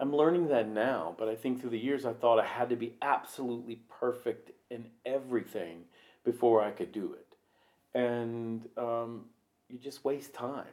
[0.00, 2.76] I'm learning that now, but I think through the years I thought I had to
[2.76, 5.84] be absolutely perfect in everything
[6.24, 7.98] before I could do it.
[7.98, 9.26] And um,
[9.68, 10.64] you just waste time.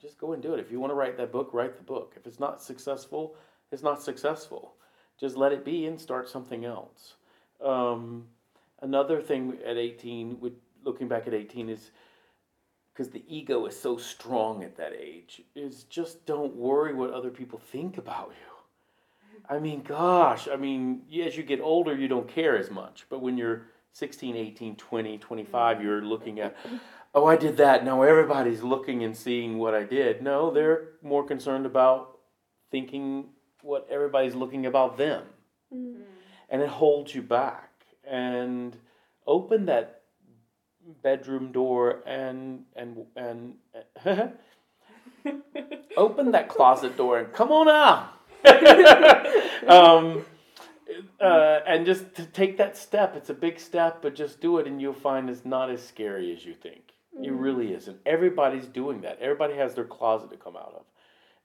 [0.00, 0.60] Just go and do it.
[0.60, 2.14] If you want to write that book, write the book.
[2.16, 3.34] If it's not successful,
[3.72, 4.74] it's not successful.
[5.18, 7.14] Just let it be and start something else.
[7.64, 8.26] Um,
[8.80, 10.52] another thing at 18, with
[10.84, 11.90] looking back at 18, is
[12.92, 17.30] because the ego is so strong at that age, is just don't worry what other
[17.30, 18.48] people think about you.
[19.48, 23.06] I mean, gosh, I mean, as you get older, you don't care as much.
[23.08, 26.56] But when you're 16, 18, 20, 25, you're looking at,
[27.14, 27.84] oh, I did that.
[27.84, 30.22] Now everybody's looking and seeing what I did.
[30.22, 32.18] No, they're more concerned about
[32.70, 33.30] thinking
[33.62, 35.24] what everybody's looking about them.
[36.48, 37.72] And it holds you back.
[38.08, 38.76] And
[39.26, 39.98] open that
[41.02, 43.54] bedroom door and and and
[45.96, 48.14] open that closet door and come on out.
[49.68, 50.24] um,
[51.20, 53.14] uh, and just to take that step.
[53.16, 56.32] It's a big step, but just do it, and you'll find it's not as scary
[56.32, 56.87] as you think.
[57.20, 57.38] It mm-hmm.
[57.38, 57.98] really isn't.
[58.06, 59.18] Everybody's doing that.
[59.20, 60.84] Everybody has their closet to come out of,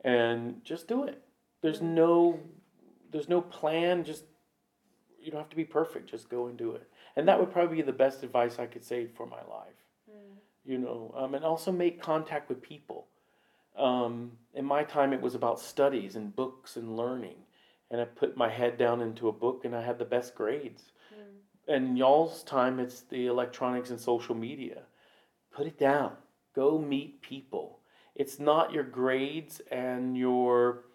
[0.04, 1.22] and just do it.
[1.62, 1.96] There's mm-hmm.
[1.96, 2.40] no,
[3.12, 4.04] there's no plan.
[4.04, 4.24] Just
[5.20, 6.10] you don't have to be perfect.
[6.10, 6.88] Just go and do it.
[7.16, 7.54] And that would mm-hmm.
[7.54, 9.74] probably be the best advice I could say for my life.
[10.10, 10.38] Mm.
[10.66, 13.08] You know, um, and also make contact with people.
[13.78, 17.36] Um, in my time, it was about studies and books and learning.
[17.90, 20.84] And I put my head down into a book and I had the best grades.
[21.14, 21.76] Mm.
[21.76, 24.84] And y'all's time, it's the electronics and social media.
[25.56, 26.14] Put it down.
[26.56, 27.80] Go meet people.
[28.16, 30.86] It's not your grades and your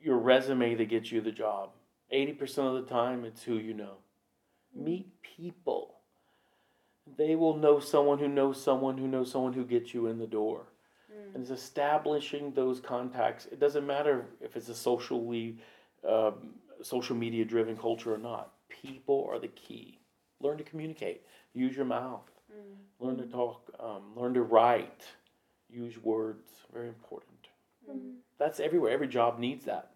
[0.00, 1.70] your resume that gets you the job.
[2.12, 3.96] 80% of the time, it's who you know.
[4.74, 5.96] Meet people.
[7.16, 10.26] They will know someone who knows someone who knows someone who gets you in the
[10.26, 10.66] door.
[11.34, 13.46] And it's establishing those contacts.
[13.46, 15.58] It doesn't matter if it's a socially,
[16.08, 18.52] um, social media driven culture or not.
[18.68, 19.98] People are the key.
[20.40, 21.22] Learn to communicate.
[21.54, 22.30] Use your mouth.
[23.00, 23.70] Learn to talk.
[23.80, 25.02] Um, learn to write.
[25.70, 26.48] Use words.
[26.72, 27.48] Very important.
[28.38, 28.92] That's everywhere.
[28.92, 29.90] Every job needs that.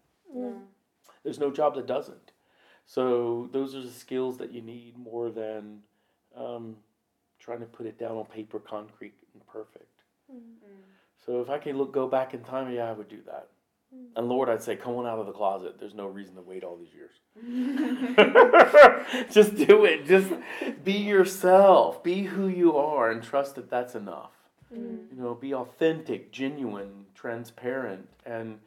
[1.25, 2.33] There's no job that doesn't.
[2.87, 5.81] So those are the skills that you need more than
[6.37, 6.77] um,
[7.39, 9.87] trying to put it down on paper, concrete, and perfect.
[11.25, 13.49] So if I could look, go back in time, yeah, I would do that.
[13.95, 14.19] Mm-hmm.
[14.19, 15.79] And Lord, I'd say, come on out of the closet.
[15.79, 17.13] There's no reason to wait all these years.
[19.31, 20.07] Just do it.
[20.07, 20.33] Just
[20.85, 22.03] be yourself.
[22.03, 24.33] Be who you are, and trust that that's enough.
[24.73, 25.17] Mm-hmm.
[25.17, 28.59] You know, be authentic, genuine, transparent, and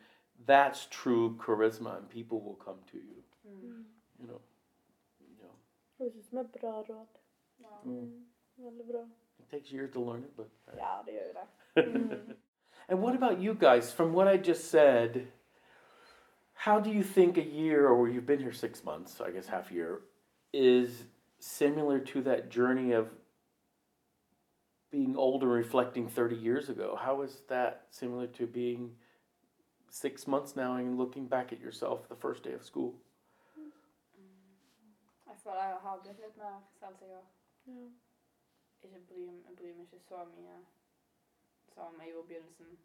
[0.45, 3.23] that's true charisma, and people will come to you.
[3.47, 3.82] Mm-hmm.
[4.21, 4.41] You know,
[5.19, 5.53] you know,
[5.99, 7.07] Det som et bra råd.
[7.86, 8.26] Mm.
[8.57, 9.01] Veldig bra.
[9.39, 10.49] it takes years to learn it, but.
[10.78, 12.36] Ja, det gjør jo det.
[12.88, 13.91] And what about you guys?
[13.91, 15.27] From what I just said,
[16.53, 19.71] how do you think a year, or you've been here six months, I guess half
[19.71, 20.01] a year,
[20.53, 21.03] is
[21.39, 23.09] similar to that journey of
[24.91, 26.97] being old and reflecting 30 years ago?
[26.99, 28.91] How is that similar to being
[29.89, 32.93] six months now and looking back at yourself the first day of school?
[35.27, 37.21] Jeg føler jeg har blitt litt mer selvsikker.
[37.67, 37.86] Ja.
[38.81, 40.55] Ikke bryr, jeg bryr meg ikke så mye
[41.76, 42.78] som jeg gjorde i begynnelsen.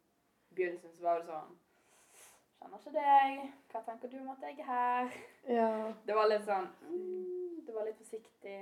[0.50, 1.58] I begynnelsen så var det sånn
[2.60, 3.44] Kjenner ikke deg.
[3.72, 5.14] Hva tenker du om at jeg er her?
[5.48, 5.68] Ja.
[6.06, 8.58] Det var litt sånn mm, Det var litt forsiktig.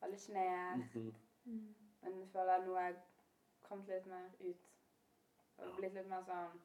[0.00, 0.96] Veldig sjenert.
[1.44, 2.96] Men jeg føler nå er jeg
[3.68, 4.64] kommet litt mer ut.
[5.58, 6.56] Og blitt litt mer sånn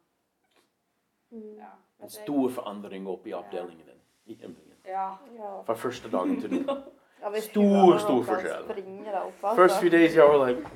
[1.34, 1.56] Mm.
[1.58, 1.72] Ja.
[1.98, 4.78] En stor forandring opp i avdelingen din, i hjemlingen.
[4.86, 5.18] Ja.
[5.38, 5.64] ja.
[5.66, 6.76] Fra første dagen til nå.
[7.24, 8.68] ja Stor, stor forskjell.
[8.70, 9.56] Altså.
[9.56, 10.68] First few days, y'all were like,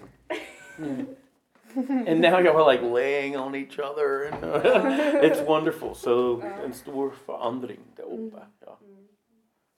[0.77, 1.05] "Hmm."
[2.07, 5.95] and now y'all are like laying on each other, and uh, it's wonderful.
[5.95, 8.45] So, en stor forandring der oppe.
[8.65, 8.77] Ja.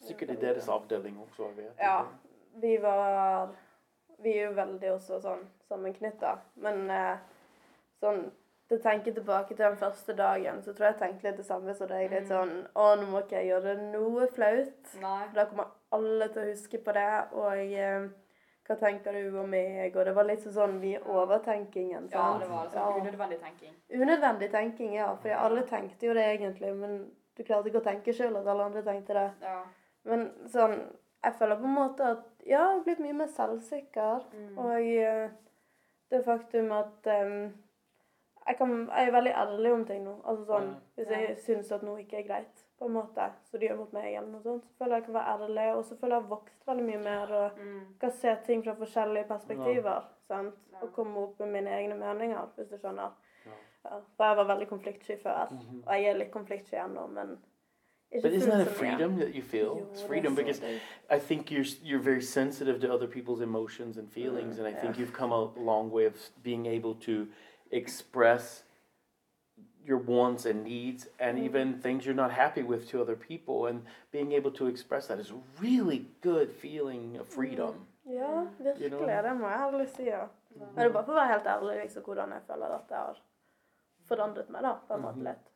[0.07, 1.73] Sikkert i deres avdeling også, jeg vet.
[1.79, 2.03] Ja.
[2.61, 3.49] Vi var
[4.23, 6.33] Vi er jo veldig også sånn sammenknytta.
[6.59, 7.19] Men eh,
[8.01, 8.25] sånn
[8.69, 11.45] til å tenke tilbake til den første dagen, så tror jeg jeg tenkte litt det
[11.47, 12.11] samme som deg.
[12.11, 14.91] Litt sånn Å, nå må ikke jeg gjøre noe flaut.
[15.01, 15.23] Nei.
[15.33, 17.07] Da kommer alle til å huske på det.
[17.39, 18.09] Og eh,
[18.69, 19.95] hva tenker du om meg?
[19.97, 22.05] Og det var litt sånn mye overtenkingen.
[22.11, 22.13] Sant?
[22.13, 23.73] Ja, det var sånn unødvendig tenking.
[23.89, 25.07] Unødvendig tenking, ja.
[25.23, 26.73] For alle tenkte jo det egentlig.
[26.77, 26.99] Men
[27.37, 29.27] du klarte ikke å tenke sjøl at alle andre tenkte det.
[29.41, 29.59] Ja.
[30.09, 30.81] Men sånn
[31.19, 34.21] Jeg føler på en måte at ja, jeg har blitt mye mer selvsikker.
[34.55, 35.33] Og eh,
[36.13, 37.33] det faktum at em,
[38.49, 40.15] jeg, kan, jeg er veldig ærlig om ting nå.
[40.25, 43.67] Altså sånn, Hvis jeg syns at noe ikke er greit, på en måte, så de
[43.67, 45.67] gjør mot meg, eller noe sånt, så føler jeg jeg kan være ærlig.
[45.75, 47.79] Og så føler jeg jeg har vokst veldig mye mer og Mm.
[47.99, 50.01] kan se ting fra forskjellige perspektiver.
[50.27, 50.55] sant?
[50.81, 53.11] Og komme opp med mine egne meninger, hvis du skjønner.
[53.85, 55.51] Ja, for jeg var veldig konfliktsky før.
[55.87, 57.37] Og jeg er litt konfliktsky ennå, men
[58.23, 59.87] But isn't that a freedom that you feel?
[59.91, 60.61] It's freedom because.
[61.11, 64.97] I think you're you're very sensitive to other people's emotions and feelings, and I think
[64.97, 67.27] you've come a long way of being able to
[67.71, 68.63] express
[69.85, 73.81] your wants and needs, and even things you're not happy with to other people, and
[74.11, 77.87] being able to express that is a really good feeling of freedom.
[78.05, 78.89] Ja, virkelig.
[78.89, 79.21] know?
[79.21, 80.03] Det må jeg ærlig si.
[80.03, 80.27] Ja.
[80.59, 82.97] Men det er bare for å være helt ærlig liksom, hvordan jeg føler at det
[82.97, 83.21] har
[84.09, 85.49] forandret meg, da, på en måte litt.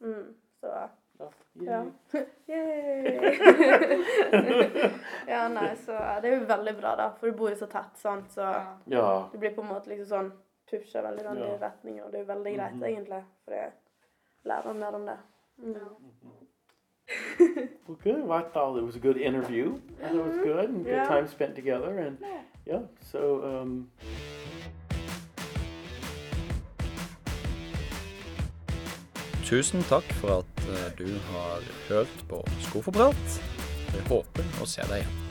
[0.00, 0.74] Mm, så
[1.18, 1.30] ja.
[1.58, 1.86] yay.
[2.48, 3.40] Yay!
[5.32, 7.98] ja, nei, så det er jo veldig bra, da, for du bor jo så tett,
[7.98, 8.76] sant, så Ja.
[8.86, 9.08] Ja.
[9.32, 10.30] du blir på en måte liksom sånn
[10.70, 11.56] pusha veldig den Ja.
[11.68, 13.70] retningen, og det er jo veldig greit, egentlig, for jeg
[14.44, 15.18] lærer mer om det.
[15.58, 15.74] Mm.
[17.88, 18.22] Well, good.
[18.28, 19.78] Well, I thought it was a good interview.
[20.00, 21.06] Thought it was good and good Yeah.
[21.08, 22.18] time spent together, and
[22.66, 22.82] yeah.
[23.00, 23.42] So.
[23.42, 23.90] Um,
[29.48, 33.40] Tusen takk for at eh, du har hørt på Skoforprat.
[33.94, 35.27] Jeg håper å se deg igjen.